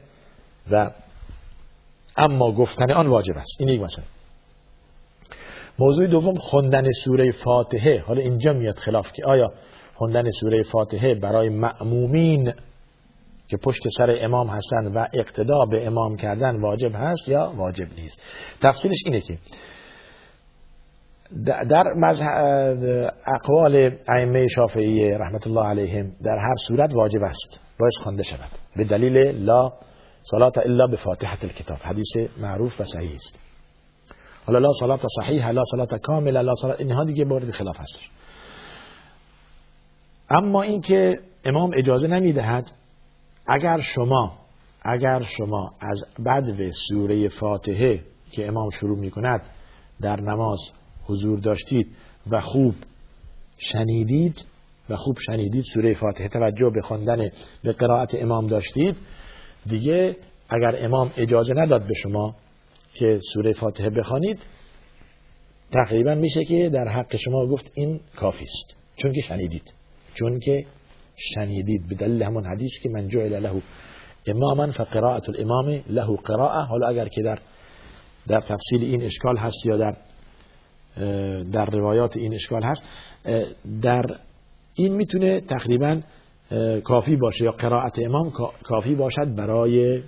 [0.70, 0.90] و
[2.16, 3.56] اما گفتن آن واجب است.
[3.60, 4.04] این یک مسئله.
[5.78, 8.04] موضوع دوم خوندن سوره فاتحه.
[8.06, 9.52] حالا اینجا میاد خلاف که آیا
[9.94, 12.52] خوندن سوره فاتحه برای مأمومین
[13.50, 18.22] که پشت سر امام هستند و اقتدا به امام کردن واجب هست یا واجب نیست.
[18.62, 19.38] تفصیلش اینه که
[21.44, 21.84] در
[23.26, 27.60] اقوال ائمه شافعی رحمت الله علیهم در هر صورت واجب است.
[27.80, 28.50] باید خوانده شود.
[28.76, 29.72] به دلیل لا
[30.22, 30.98] صلات الا به
[31.42, 33.38] الكتاب حدیث معروف و صحیح است.
[34.46, 38.10] حالا لا صلات صحیح لا صلات کامل لا صلات اینها دیگه مورد خلاف هستش.
[40.30, 42.70] اما اینکه امام اجازه نمی‌دهد
[43.46, 44.38] اگر شما
[44.82, 49.42] اگر شما از بعد سوره فاتحه که امام شروع می کند
[50.00, 50.58] در نماز
[51.04, 51.88] حضور داشتید
[52.30, 52.74] و خوب
[53.58, 54.44] شنیدید
[54.90, 57.28] و خوب شنیدید سوره فاتحه توجه به خواندن
[57.62, 58.96] به قرائت امام داشتید
[59.66, 60.16] دیگه
[60.48, 62.34] اگر امام اجازه نداد به شما
[62.94, 64.38] که سوره فاتحه بخوانید
[65.72, 68.76] تقریبا میشه که در حق شما گفت این کافی است.
[68.96, 69.74] چون که شنیدید.
[70.14, 70.66] چون که
[71.34, 73.62] شنیدید به دلیل همون حدیث که من جعل له
[74.26, 77.38] اماما فقراءت الامام له قراءه حالا اگر که در
[78.28, 79.96] در تفصیل این اشکال هست یا در
[81.52, 82.82] در روایات این اشکال هست
[83.82, 84.04] در
[84.74, 86.00] این می‌تونه تقریبا
[86.84, 90.02] کافی باشه یا قرائت امام کافی باشد برای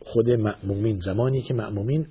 [0.00, 1.00] خود مأمومین.
[1.00, 2.06] زمانی که مأمومین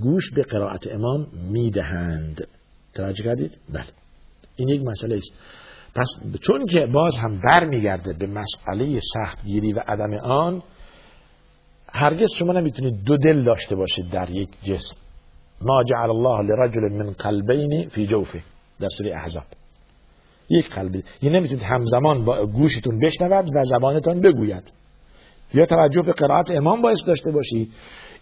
[0.00, 2.46] گوش به قرائت امام می‌دهند.
[2.94, 3.86] توجه کردید؟ بله.
[4.56, 5.32] این یک مسئله است.
[5.98, 10.62] پس چون که باز هم برمیگرده به مسئله سختگیری و عدم آن
[11.92, 14.96] هرگز شما نمی‌تونید دو دل داشته باشید در یک جسم.
[15.62, 18.42] ما جعل الله لرجل من قلبین فی جوفه
[18.80, 19.44] در سوره احزاب.
[20.50, 21.04] یک قلبی.
[21.22, 24.72] یه نمی‌تونید همزمان با گوشتون بشنود و زبانتان بگوید.
[25.54, 27.72] یا توجه به قرائت امام باعث داشته باشید.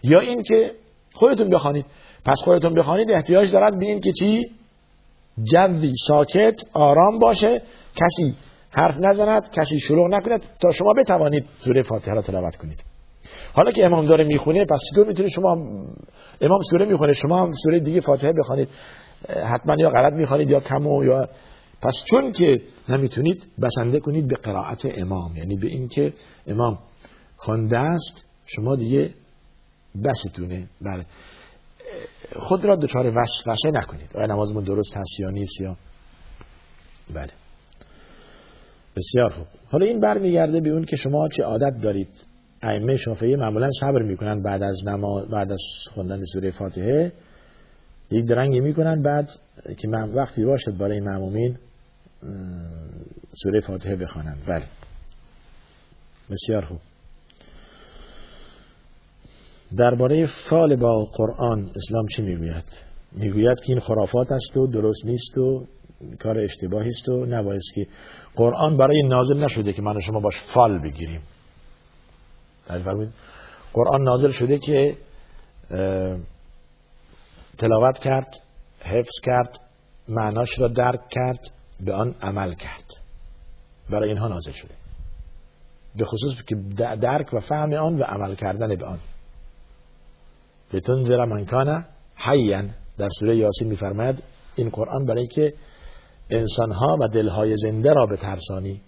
[0.03, 0.71] یا اینکه
[1.13, 1.85] خودتون بخوانید.
[2.25, 4.45] پس خودتون بخوانید احتیاج دارد به این که چی؟
[5.43, 7.61] جوی ساکت آرام باشه.
[7.95, 8.35] کسی
[8.71, 10.41] حرف نزند کسی شروع نکند.
[10.61, 12.83] تا شما بتوانید سوره فاتحه را تلاوت کنید.
[13.53, 15.51] حالا که امام داره می‌خونه پس چطور می‌تونید شما
[16.41, 18.69] امام سوره می‌خونه شما هم سوره دیگه فاتحه بخوانید.
[19.53, 21.29] حتما یا غلط می‌خوانید یا کم و یا
[21.81, 25.37] پس چون که نمی‌تونید بسنده کنید به قرائت امام.
[25.37, 26.13] یعنی به اینکه
[26.47, 26.79] امام
[27.37, 29.09] خوانده است شما دیگه
[30.05, 30.67] بستونه.
[30.81, 31.05] بله.
[32.35, 34.11] خود را دچار وسوسه نکنید.
[34.17, 35.77] آیا نمازمون درست هست یا نیست یا
[37.13, 37.31] بله.
[38.95, 39.47] بسیار خوب.
[39.71, 42.09] حالا این برمیگرده به اون که شما چه عادت دارید.
[42.61, 45.61] ائمه شافعی معمولا صبر می‌کنن بعد از نماز بعد از
[45.93, 47.11] خوندن سوره فاتحه.
[48.11, 49.29] یک درنگی می‌کنن بعد
[49.77, 51.57] که وقتی باشد برای معمومین
[53.43, 54.37] سوره فاتحه بخوانند.
[54.47, 54.65] بله.
[56.31, 56.79] بسیار خوب.
[59.75, 62.65] درباره فال با قرآن اسلام چی می‌گوید؟
[63.11, 65.65] می‌گوید که این خرافات است و درست نیست و
[66.19, 67.87] کار اشتباهی است و نباید که
[68.35, 71.21] قرآن برای نازل نشده که من شما باش فال بگیریم.
[73.73, 74.97] قرآن نازل شده که
[77.57, 78.35] تلاوت کرد
[78.81, 79.59] حفظ کرد
[80.09, 81.39] معناش را درک کرد
[81.79, 82.85] به آن عمل کرد.
[83.89, 84.73] برای اینها نازل شده.
[85.95, 88.99] به خصوص که درک و فهم آن و عمل کردن به آن.
[90.73, 92.63] لتنذر من کان حیا
[92.97, 94.23] در سوره یاسین میفرماید
[94.55, 95.53] این قرآن برای که
[96.29, 98.81] انسانها و دلهای زنده را به ترسانی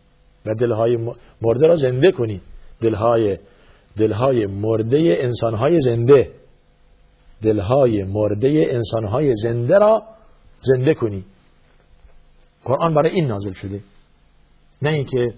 [0.46, 0.98] و دلهای
[1.42, 2.42] مرده را زنده کنی.
[2.82, 3.38] دلهای
[3.98, 6.32] دلهای مرده انسانهای زنده
[7.42, 10.04] دلهای مرده انسانهای زنده را
[10.62, 11.26] زنده کنی.
[12.64, 13.80] قرآن برای این نازل شده.
[14.82, 15.34] نه اینکه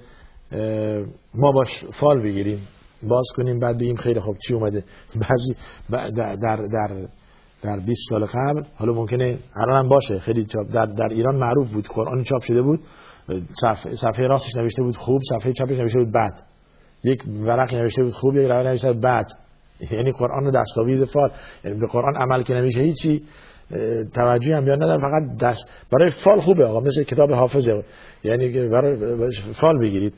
[1.34, 2.67] ما باش فال بگیریم.
[3.03, 4.83] باز کنیم بعد بگیم خیلی خوب چی اومده؟
[5.15, 5.55] بعضی
[5.89, 7.07] در در در
[7.63, 10.19] در 20 سال قبل حالا ممکنه الان باشه.
[10.19, 12.79] خیلی در, در ایران معروف بود قرآن چاپ شده بود.
[13.61, 16.41] صفحه, صفحه راستش نوشته بود خوب صفحه چپش نوشته بود بد.
[17.03, 19.27] یک ورق نوشته بود خوب یک ورق نوشته بود بد.
[19.91, 21.31] یعنی قرآن رو دستاویز فال
[21.63, 23.23] یعنی به قرآن عمل که نمیشه هیچی
[24.15, 27.83] توجهی هم بیان ندارم فقط دست برای فال خوبه آقا مثل کتاب حافظه.
[28.23, 30.13] یعنی برای فال بگیرید.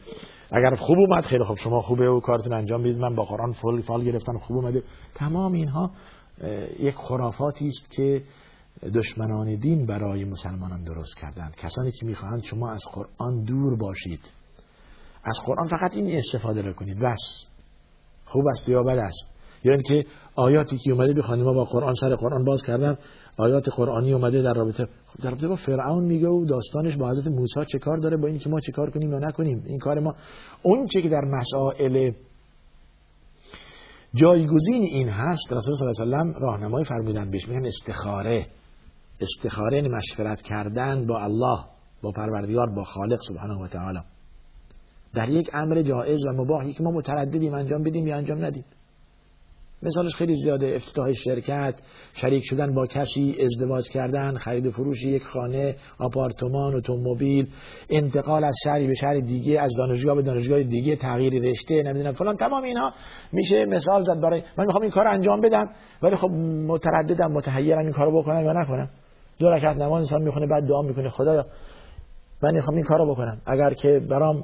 [0.54, 1.58] اگر خوب اومد خیلی خوب.
[1.58, 4.84] شما خوبه و کارتون انجام بدید من با قرآن فال فال گرفتم خوب اومده.
[5.16, 5.92] تمام اینها
[6.80, 8.24] یک خرافاتی است که
[8.96, 11.56] دشمنان دین برای مسلمانان درست کردند.
[11.56, 14.32] کسانی که می‌خواهند شما از قرآن دور باشید.
[15.24, 17.48] از قرآن فقط این استفاده رو کنید بس.
[18.26, 19.33] خوب است یا بد است؟
[19.64, 22.98] یا اینکه آیاتی که اومده بخوانیم ما با قرآن سر قرآن باز کردم
[23.38, 24.88] آیات قرآنی اومده در رابطه
[25.22, 28.50] در رابطه با فرعون میگه و داستانش با حضرت موسی چه کار داره با اینکه
[28.50, 29.64] ما چه کار کنیم یا نکنیم.
[29.66, 30.16] این کار ما.
[30.62, 32.12] اون چه که در مسائل
[34.14, 38.48] جایگزین این هست رسول صلی الله علیه و راهنمای فرمودن بهش میگن استخاره.
[39.22, 41.60] استخاره یعنی مشورت کردن با الله
[42.02, 44.00] با پروردگار با خالق سبحانه و تعالی.
[45.14, 48.66] در یک امر جایز و مباهی که ما مترددیم انجام بدیم یا انجام ندیم.
[49.86, 50.76] مثالش خیلی زیاده.
[50.76, 51.74] افتتاح شرکت
[52.14, 57.48] شریک شدن با کسی ازدواج کردن خرید فروش یک خانه آپارتمان اتومبیل
[57.90, 62.36] انتقال از شهری به شهر دیگه از دانشگاه به دانشگاه دیگه تغییر رشته نمی‌دونم فلان.
[62.36, 62.94] تمام اینها
[63.32, 65.70] میشه مثال زد برای من می‌خوام این کار انجام بدم
[66.04, 66.30] ولی خب
[66.68, 68.90] مترددم متحیرم این کارو بکنم یا نکنم.
[69.40, 71.10] دو رکعت نماز انسان می‌خونه بعد دعا می‌کنه.
[71.10, 71.46] خدایا
[72.44, 73.42] من می‌خوام این کارو بکنم.
[73.46, 74.44] اگر که برام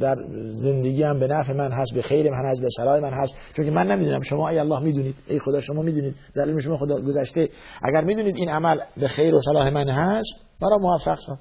[0.00, 0.16] در
[0.56, 3.34] زندگی هم به نفع من هست به خیر من هست به صلاح من هست.
[3.56, 7.00] چون من نمی‌دونم شما ای الله می‌دونید ای خدا شما می‌دونید در علم شما خدا
[7.00, 7.48] گذشته.
[7.82, 11.38] اگر می‌دونید این عمل به خیر و صلاح من هست برای موفق شد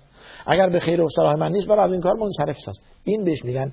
[0.48, 3.46] اگر به خیر و صلاح من نیست برای از این کار منصرف شد این بهش
[3.46, 3.72] میگن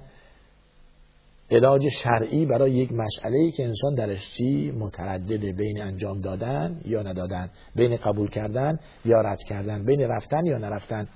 [1.50, 7.02] علاج شرعی برای یک مسئله ای که انسان درش چی متردد بین انجام دادن یا
[7.02, 11.08] ندادن بین قبول کردن یا رد کردن بین رفتن یا نرفتن.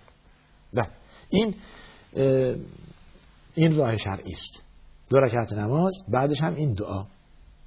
[0.72, 0.87] نه.
[1.29, 1.55] این
[3.55, 4.64] این راه شرعی است.
[5.11, 7.05] دو رکعت نماز بعدش هم این دعا.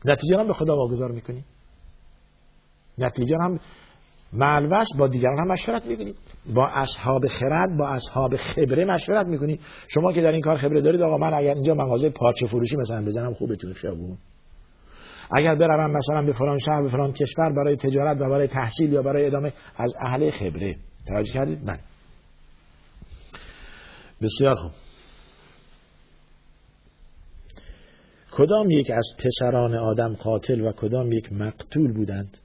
[0.06, 1.44] نتیجه هم به خدا واگذار می‌کنی
[2.98, 3.60] نتیجه هم
[4.34, 6.16] معلوس با دیگران هم مشورت می‌کنی
[6.56, 11.02] با اصحاب خرد با اصحاب خبره مشورت می‌کنی شما که در این کار خبره دارید
[11.02, 14.18] آقا من اگر اینجا مغازه پارچه فروشی مثلا بزنم خوبه تو خیابون.
[15.32, 19.02] اگر بروم مثلا به فلان شهر به فلان کشور برای تجارت و برای تحصیل یا
[19.02, 20.76] برای ادامه از اهل خبره.
[21.08, 21.80] توجه کردید؟ من
[24.22, 24.72] بسیار خوب.
[28.38, 32.38] کدام یک از پسران آدم قاتل و کدام یک مقتول بودند؟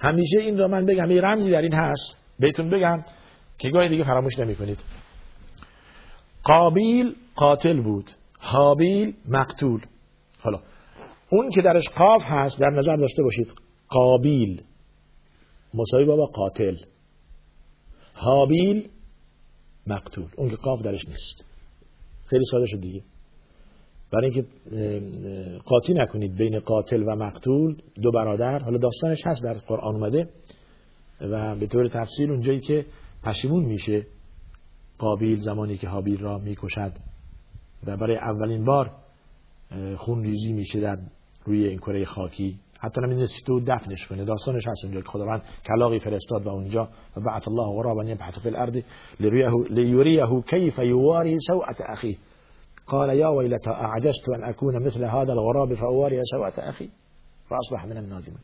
[0.00, 2.16] همیشه این را من بگم یه رمزی در این هست.
[2.38, 3.04] بهتون بگم
[3.58, 4.78] که گاهی دیگه فراموش نمی کنید
[6.42, 9.80] قابیل قاتل بود حابیل مقتول.
[10.38, 10.60] حالا
[11.30, 13.52] اون که درش قاف هست در نظر داشته باشید.
[13.88, 14.62] قابیل.
[15.74, 16.76] مساوی با قاتل.
[18.14, 18.88] حابیل
[19.86, 20.28] مقتول.
[20.36, 21.44] اون که قاف درش نیست.
[22.26, 23.02] خیلی ساده شد دیگه
[24.14, 24.48] برای اینکه
[25.64, 30.28] قاطی نکنید بین قاتل و مقتول دو برادر حالا داستانش هست در قرآن اومده
[31.20, 32.86] و به طور تفصیل اونجایی که
[33.24, 34.06] پشیمون میشه
[34.98, 36.92] قابیل زمانی که حابیل را می‌کشد
[37.86, 38.90] و برای اولین بار
[39.96, 40.98] خون ریزی میشه در
[41.44, 42.58] روی این کره خاکی.
[42.78, 44.24] حتی نمی‌دونست تو دفنش کنه.
[44.24, 48.48] داستانش هست اونجا که خداوند کلاقی فرستاد و اونجا و بعث الله غرابا يبحث في
[48.48, 48.82] الارض
[49.70, 52.16] ليريه كيف يواري سوءة اخيه
[52.86, 56.88] قال يا ويلتا اعجزت ان اكون مثل هذا الغراب فاواري سوءة اخي
[57.48, 58.38] فاصبح من النادمين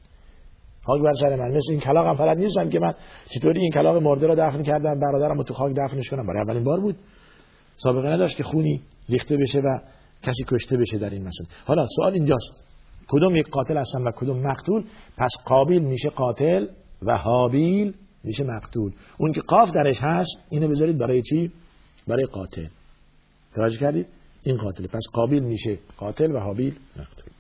[0.87, 1.57] خاک بر سر من.
[1.57, 2.95] مثل این کلاغم فقط نیستم که من
[3.31, 6.27] چطوری این کلاغ مرده رو دفن کردم برادرم تو خاک دفنش کنم.
[6.27, 6.97] برای اولین بار بود.
[7.77, 9.79] سابقه نداشت که خونی ریخته بشه و
[10.23, 11.49] کسی کشته بشه در این مسئله.
[11.67, 12.63] حالا سوال اینجاست.
[13.09, 14.85] کدوم یک قاتل هستن و کدوم مقتول؟
[15.19, 16.67] پس قابیل میشه قاتل
[17.03, 18.93] و حابیل میشه مقتول.
[19.19, 21.53] اون که قاف درش هست اینو بذارید برای چی؟
[22.09, 22.67] برای قاتل.
[23.55, 24.07] توجه کردید؟
[24.43, 27.31] این قاتل پس قابیل میشه قاتل و حابیل مقتول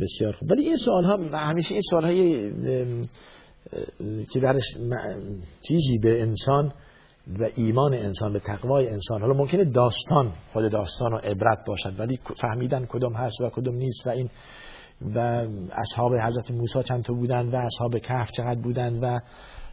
[0.00, 0.50] بسیار خوب.
[0.50, 2.50] ولی این سوال ها همیشه این سوال های
[4.30, 4.64] که درش
[5.62, 6.72] چیزی به انسان
[7.38, 9.20] و ایمان انسان به تقوای انسان.
[9.20, 14.06] حالا ممکنه داستان خود داستان و عبرت باشد ولی فهمیدن کدوم هست و کدوم نیست
[14.06, 14.30] و این
[15.14, 19.20] و اصحاب حضرت موسی چند تا بودن و اصحاب کهف چقدر بودن و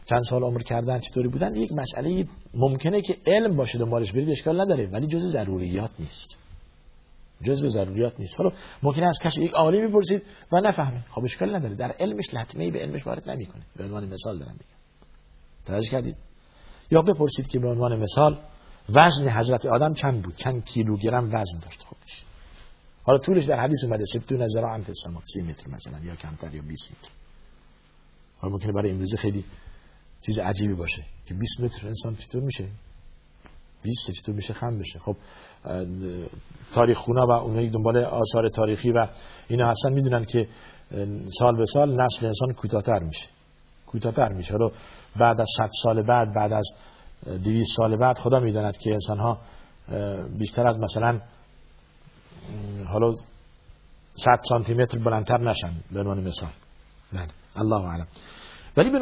[0.06, 4.60] چند سال عمر کردن چطوری بودن؟ یک مسئله ممکنه که علم باشه دنبالش برید اشکال
[4.60, 6.36] نداره ولی جز ضروریات نیست.
[7.42, 8.38] جزء ضروریات نیست.
[8.38, 8.52] حالا
[8.82, 11.04] ممکنه از کسی یک عالمی بپرسید و نفهمه.
[11.10, 11.74] خب اشکال نداره.
[11.74, 13.62] در علمش لطمه به علمش وارد نمی‌کنه.
[13.76, 14.76] به عنوان مثال دارم میگم.
[15.66, 16.16] توجه کردید.
[16.90, 18.38] یا بپرسید که به عنوان مثال
[18.88, 21.96] وزن حضرت آدم چند بود؟ چند کیلوگرم وزن داشت خب
[23.02, 26.62] حالا طولش در حدیث اومده ستون ذراع فی السما 30 متر مثلا یا کمتر یا
[26.62, 27.10] 20 متر.
[28.38, 29.44] حالا ممکنه برای امروزه خیلی
[30.26, 32.68] چیز عجیبی باشه که 20 متر انسان چطور میشه؟
[33.82, 34.98] 20 چطور میشه؟ خم بشه.
[34.98, 35.16] خب
[36.74, 39.06] تاریخ خونا و اونایی دنبال آثار تاریخی و
[39.48, 40.48] اینا هستن می‌دونن که
[41.38, 43.26] سال به سال نسل انسان کوتاه‌تر میشه.
[43.86, 44.52] کوتاه‌تر میشه.
[44.52, 44.70] حالا
[45.16, 46.72] بعد از 100 سال بعد بعد از
[47.44, 49.38] 200 سال بعد خدا می‌داند که انسان ها
[50.38, 51.20] بیشتر از مثلا
[52.86, 53.14] حالا
[54.14, 56.50] 100 سانتی متر بلندتر نشن به عنوان مثال.
[57.12, 57.28] بله.
[57.56, 58.06] الله اعلم.
[58.76, 58.98] ولی به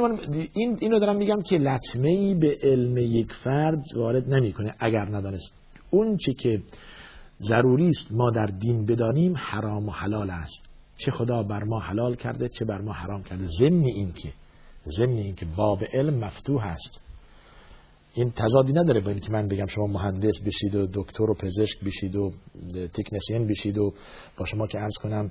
[0.53, 4.75] این اینو دارم میگم که لطمه ای به علم یک فرد وارد نمی‌کنه.
[4.79, 5.55] اگر ندانست
[5.91, 6.63] اون چی که
[7.41, 10.63] ضروری است ما در دین بدانیم حرام و حلال است.
[10.97, 13.47] چه خدا بر ما حلال کرده چه بر ما حرام کرده.
[13.61, 14.33] ضمن این که
[14.87, 17.01] ضمن این که باب علم مفتوح است.
[18.15, 22.17] این تضادی نداره با اینکه من بگم شما مهندس بشید و دکتر و پزشک بشید
[22.17, 22.33] و
[22.95, 23.95] تکنسین بشید و
[24.39, 25.31] با شما که عرض کنم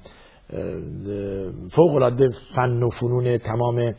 [1.71, 3.93] فوق العاده فن و فنون تمام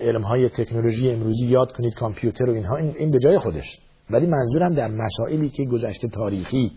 [0.00, 3.78] علم های تکنولوژی امروزی یاد کنید کامپیوتر و اینها این به جای خودش.
[4.10, 6.72] ولی منظورم در مسائلی که گذشته تاریخی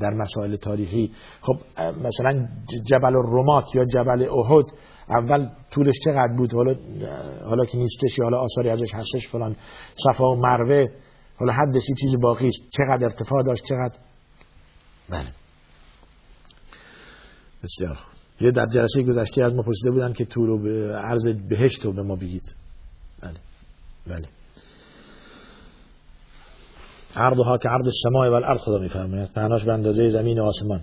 [0.00, 1.12] در مسائل تاریخی.
[1.40, 2.48] خب مثلا
[2.84, 4.64] جبل الرمات یا جبل احد
[5.08, 6.74] اول طولش چقدر بود؟ حالا
[7.44, 9.56] حالا که نیستش حالا آثاری ازش هستش فلان.
[9.94, 10.86] صفا و مروه
[11.36, 12.58] حالا حدش چیز باقی است.
[12.70, 13.98] چقدر ارتفاع داشت؟ چقدر؟
[15.08, 15.28] بله.
[17.62, 21.84] بسیار یه در جلسه گذشته از ما پرسیده بودن که تو رو به عرض بهشت
[21.84, 22.54] رو به ما بگید.
[23.20, 23.38] بله.
[24.06, 24.28] بله.
[27.16, 29.30] عرضها که عرض السماء و الارض خدا میفرماید.
[29.36, 30.80] معناش به اندازه زمین و آسمان.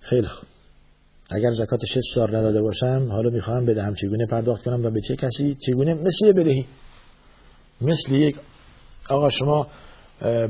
[0.00, 0.48] خیلی خوب.
[1.30, 5.16] اگر زکات 6 سال نداده باشم حالا می‌خوام بدهم چگونه پرداخت کنم و به چه
[5.16, 6.66] کسی چگونه مثل بدهی.
[7.80, 8.36] مثل یک
[9.10, 9.66] آقا شما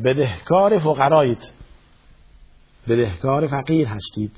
[0.05, 1.58] بدهکار فقرایید.
[2.89, 4.33] بدهکار فقیر هستید.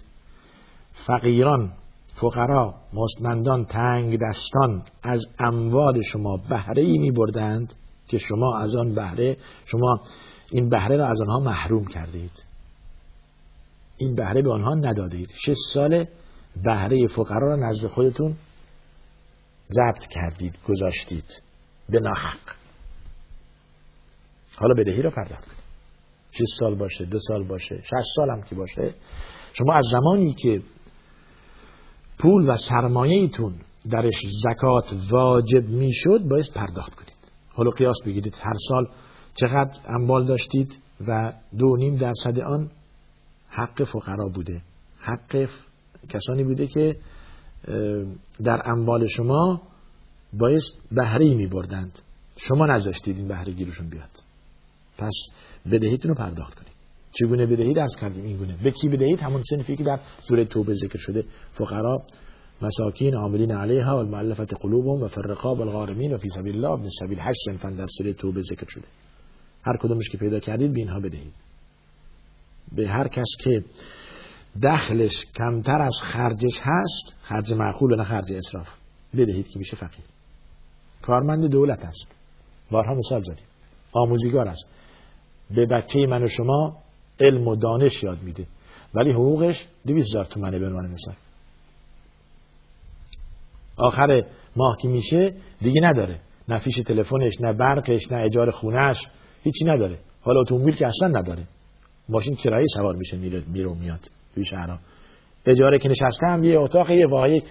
[1.06, 1.72] فقیران
[2.20, 7.74] فقرا مستمندان تنگ دستان از اموال شما بهره ای می بردند
[8.08, 9.36] که شما از آن بهره
[9.66, 10.00] شما
[10.50, 12.44] این بهره را از آنها محروم کردید.
[13.96, 15.30] این بهره به آنها ندادید.
[15.34, 16.06] شش سال
[16.64, 18.36] بهره فقرا را نزد خودتون
[19.70, 21.42] ضبط کردید گذاشتید.
[21.88, 22.38] به ناحق.
[24.56, 25.59] حالا بدهی را پرداخت
[26.30, 28.94] 6 سال باشه دو سال باشه 6 سال هم که باشه.
[29.52, 30.62] شما از زمانی که
[32.18, 33.54] پول و سرمایه‌تون
[33.90, 37.18] درش زکات واجب می‌شد باید پرداخت کنید.
[37.48, 38.86] حالا قیاس بگیرید هر سال
[39.34, 40.78] چقدر اموال داشتید
[41.08, 42.70] و دو نیم درصد آن
[43.48, 44.62] حق فقرا بوده.
[44.98, 45.48] حق
[46.08, 46.96] کسانی بوده که
[48.44, 49.62] در اموال شما
[50.32, 50.62] باید
[50.92, 51.98] بهره می بردند
[52.36, 54.29] شما نذاشتید این بهره گیرشون بیاد.
[55.00, 55.12] پس
[55.72, 56.72] بدهیتون رو پرداخت کنید.
[57.12, 58.56] چگونه بدهید از کردیم این گونه.
[58.62, 61.24] به کی بدهید؟ همون سنفی که در سوره توبه ذکر شده.
[61.52, 62.02] فقرا
[62.62, 66.88] مساکین عاملین علیها و المعلفت قلوبهم و فرقا و الغارمین و فی سبیل الله ابن
[67.00, 68.84] سبیل هشت سنفن در سوره توبه ذکر شده.
[69.66, 71.32] هر کدومش که پیدا کردید به اینها بدهید.
[72.76, 73.64] به هر کس که
[74.62, 78.68] دخلش کمتر از خرجش هست خرج معقول و نه خرج اصراف
[79.14, 80.04] بدهید که میشه فقیر.
[81.02, 82.06] کارمند دولت است
[82.70, 83.44] بارها مثال زدیم.
[83.92, 84.66] آموزگار است
[85.54, 86.76] به بچه من و شما
[87.20, 88.46] علم و دانش یاد میده.
[88.94, 91.14] ولی حقوقش دویست هزار تومنه به عنوان مثال.
[93.76, 94.24] آخر
[94.56, 96.20] ماه که میشه دیگه نداره.
[96.48, 99.06] نه فیش تلفنش نه برقش نه اجار خونهش
[99.42, 99.98] هیچی نداره.
[100.22, 101.42] حالا اتومبیل که اصلا نداره.
[102.08, 104.00] ماشین کرایه سوار میشه میره میره میاد.
[104.34, 104.78] توی شهرها
[105.46, 107.42] اجاره که نشسته هم یه اتاق یه واقعی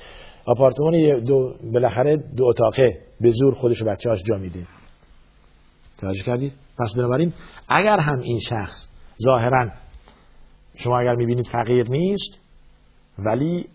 [0.46, 2.98] آپارتمان دو بالاخره دو اتاقه.
[3.22, 4.68] به زور خودش و بچه‌هاش جا میده.
[5.98, 7.34] توجه کردید؟ پس بنابراین
[7.70, 8.88] اگر هم این شخص
[9.26, 9.70] ظاهرا
[10.76, 12.40] شما اگر می‌بینید فقیر نیست
[13.20, 13.66] ولی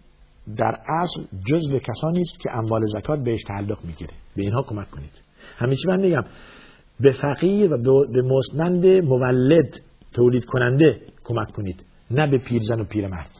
[0.56, 4.12] در اصل جزو کسانی است که اموال زکات بهش تعلق می‌گیره.
[4.36, 5.22] به اینها کمک کنید.
[5.56, 6.24] همیشه من میگم؟
[7.00, 9.80] به فقیر و به مستند مولد
[10.12, 13.30] تولید کننده کمک کنید نه به پیرزن و پیرمرد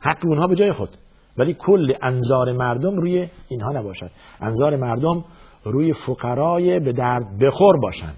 [0.00, 0.88] حق اونها به جای خود.
[1.38, 4.10] ولی کل انظار مردم روی اینها نباشد.
[4.40, 5.24] انظار مردم
[5.64, 8.16] روی فقرای به درد بخور باشند.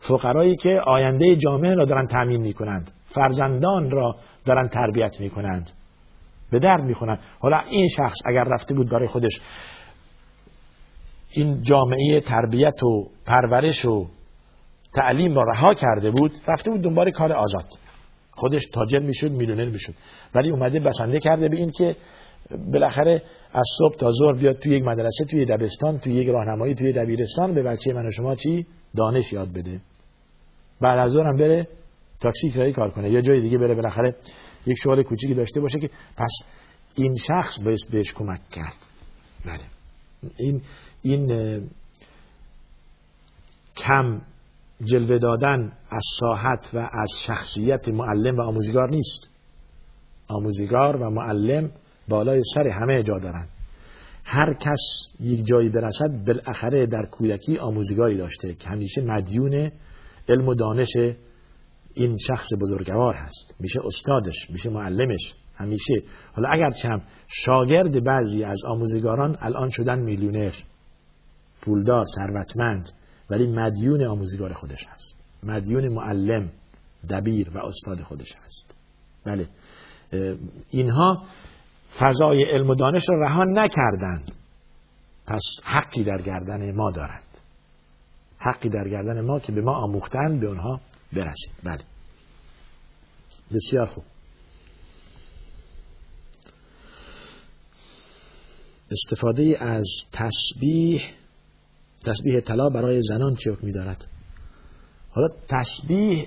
[0.00, 2.90] فقرایی که آینده جامعه را دارن تامین می‌کنند.
[3.14, 5.70] فرزندان را دارن تربیت می‌کنند.
[6.50, 9.40] به درد می‌خونن حالا این شخص اگر رفته بود برای خودش
[11.32, 14.06] این جامعه تربیت و پرورش و
[14.94, 17.66] تعلیم را رها کرده بود رفته بود دنبال کار آزاد.
[18.32, 19.94] خودش تاجر می‌شد میلیونر می‌شد.
[20.34, 21.96] ولی اومده بسنده کرده به این که
[22.72, 23.22] بالاخره
[23.52, 27.54] از صبح تا ظهر بیاد توی یک مدرسه توی دبستان توی یک راهنمایی توی دبیرستان.
[27.54, 29.80] به بچه من و شما چی؟ دانش یاد بده.
[30.80, 31.68] بعد از هم بره
[32.20, 33.10] تاکسی فرایی کار کنه.
[33.10, 34.14] یا جای دیگه بره بالاخره
[34.66, 36.32] یک شغل کوچیکی داشته باشه که پس
[36.94, 38.76] این شخص باید بهش کمک کرد.
[39.46, 39.64] بله.
[40.38, 40.62] این
[41.02, 41.26] این
[43.76, 44.20] کم
[44.84, 49.30] جلوه دادن از ساحت و از شخصیت معلم و آموزگار نیست.
[50.28, 51.70] آموزگار و معلم
[52.08, 53.46] بالای سر همه جا دارن.
[54.24, 54.80] هر کس
[55.20, 59.70] یک جایی برسد بالاخره در کودکی آموزگاری داشته که همیشه مدیون
[60.30, 60.88] علم و دانش
[61.94, 63.54] این شخص بزرگوار هست.
[63.60, 65.94] میشه استادش میشه معلمش همیشه.
[66.32, 70.52] حالا اگر چم شاگرد بعضی از آموزگاران الان شدن میلیونر
[71.62, 72.92] پولدار ثروتمند
[73.30, 75.16] ولی مدیون آموزگار خودش هست.
[75.42, 76.50] مدیون معلم
[77.10, 78.76] دبیر و استاد خودش هست.
[79.26, 79.48] بله.
[80.70, 81.24] اینها
[81.98, 84.34] فضای علم و دانش را رها نکردند.
[85.26, 87.29] پس حقی در گردن ما دارند.
[88.40, 90.80] حقی در گردن ما که به ما آموختند به اونها
[91.12, 91.84] برسید بله.
[93.54, 94.04] بسیار خوب.
[98.90, 101.02] استفاده از تسبیح
[102.04, 104.06] تسبیح طلا برای زنان چه حکمی دارد؟
[105.10, 106.26] حالا تسبیح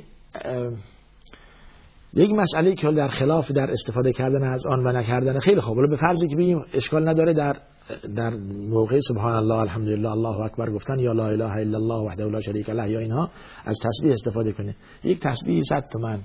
[2.14, 5.89] یک مسئله که در خلاف در استفاده کردن از آن و نکردن خیلی خوب.
[5.89, 7.61] به فرضی که بگیم اشکال نداره در
[8.15, 8.34] در
[8.69, 12.69] موقع سبحان الله الحمدلله الله اکبر گفتن یا لا اله الا الله وحده لا شریک
[12.69, 13.29] له یا اینها
[13.65, 14.75] از تسبیح استفاده کنه.
[15.03, 16.19] یک تسبیح 100 تومن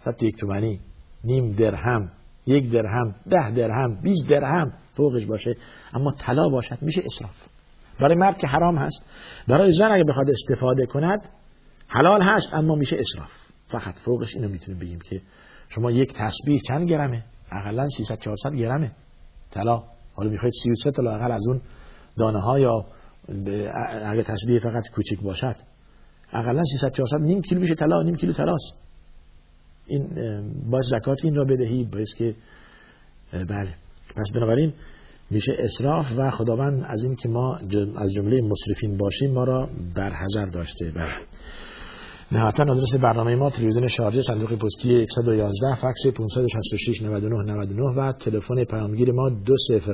[0.00, 0.80] 100 یک تومانی
[1.24, 2.10] نیم درهم
[2.46, 5.56] یک درهم ده درهم 20 درهم فوقش باشه.
[5.94, 7.34] اما طلا باشد میشه اسراف.
[8.00, 9.02] برای مرد که حرام هست
[9.48, 11.28] برای زن اگه بخواد استفاده کند
[11.88, 13.30] حلال هست اما میشه اسراف.
[13.68, 15.20] فقط فوقش اینو می‌تونیم بگیم که
[15.68, 18.92] شما یک تسبیح چند گرمه؟ اقلا 300 400 گرمه.
[19.50, 19.93] طلا.
[20.14, 21.60] حالا می‌خواید 33 تا لاقل از اون
[22.18, 22.84] دانه ها یا
[24.04, 25.56] اگه تسبیح فقط کوچیک باشد
[26.32, 28.82] اقلا 300 400 نیم کیلو میشه طلا نیم کیلو طلاست.
[29.86, 30.08] این
[30.70, 32.34] باز زکات این را بدهی باید که
[33.32, 33.74] بله.
[34.16, 34.72] پس بنابراین
[35.30, 37.56] میشه اسراف و خداوند از این که ما
[37.96, 40.90] از جمله مصرفین باشیم ما را برحضر داشته.
[40.90, 41.12] بله.
[42.34, 48.64] نهایتا آدرس برنامه ما تلویزیون شارجه صندوق پستی 111 فکس 566 99 99 و تلفن
[48.64, 49.88] پیامگیر ما 20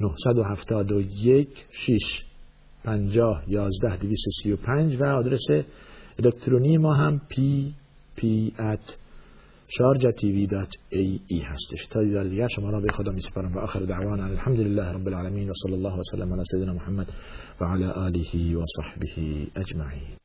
[0.00, 2.24] 971 6
[2.84, 5.64] 50 11 235 و آدرس
[6.18, 8.96] الکترونی ما هم pp at
[9.68, 11.86] Sharjah TV dot ae هستش.
[11.86, 15.50] تا دیدار دیگر شما را به خدا می سپارم و آخر دعوانا الحمدلله رب العالمین
[15.50, 17.06] و صلی الله و سلم علی سیدنا محمد
[17.60, 19.08] و علی آله و صحبه
[19.56, 20.21] اجمعین.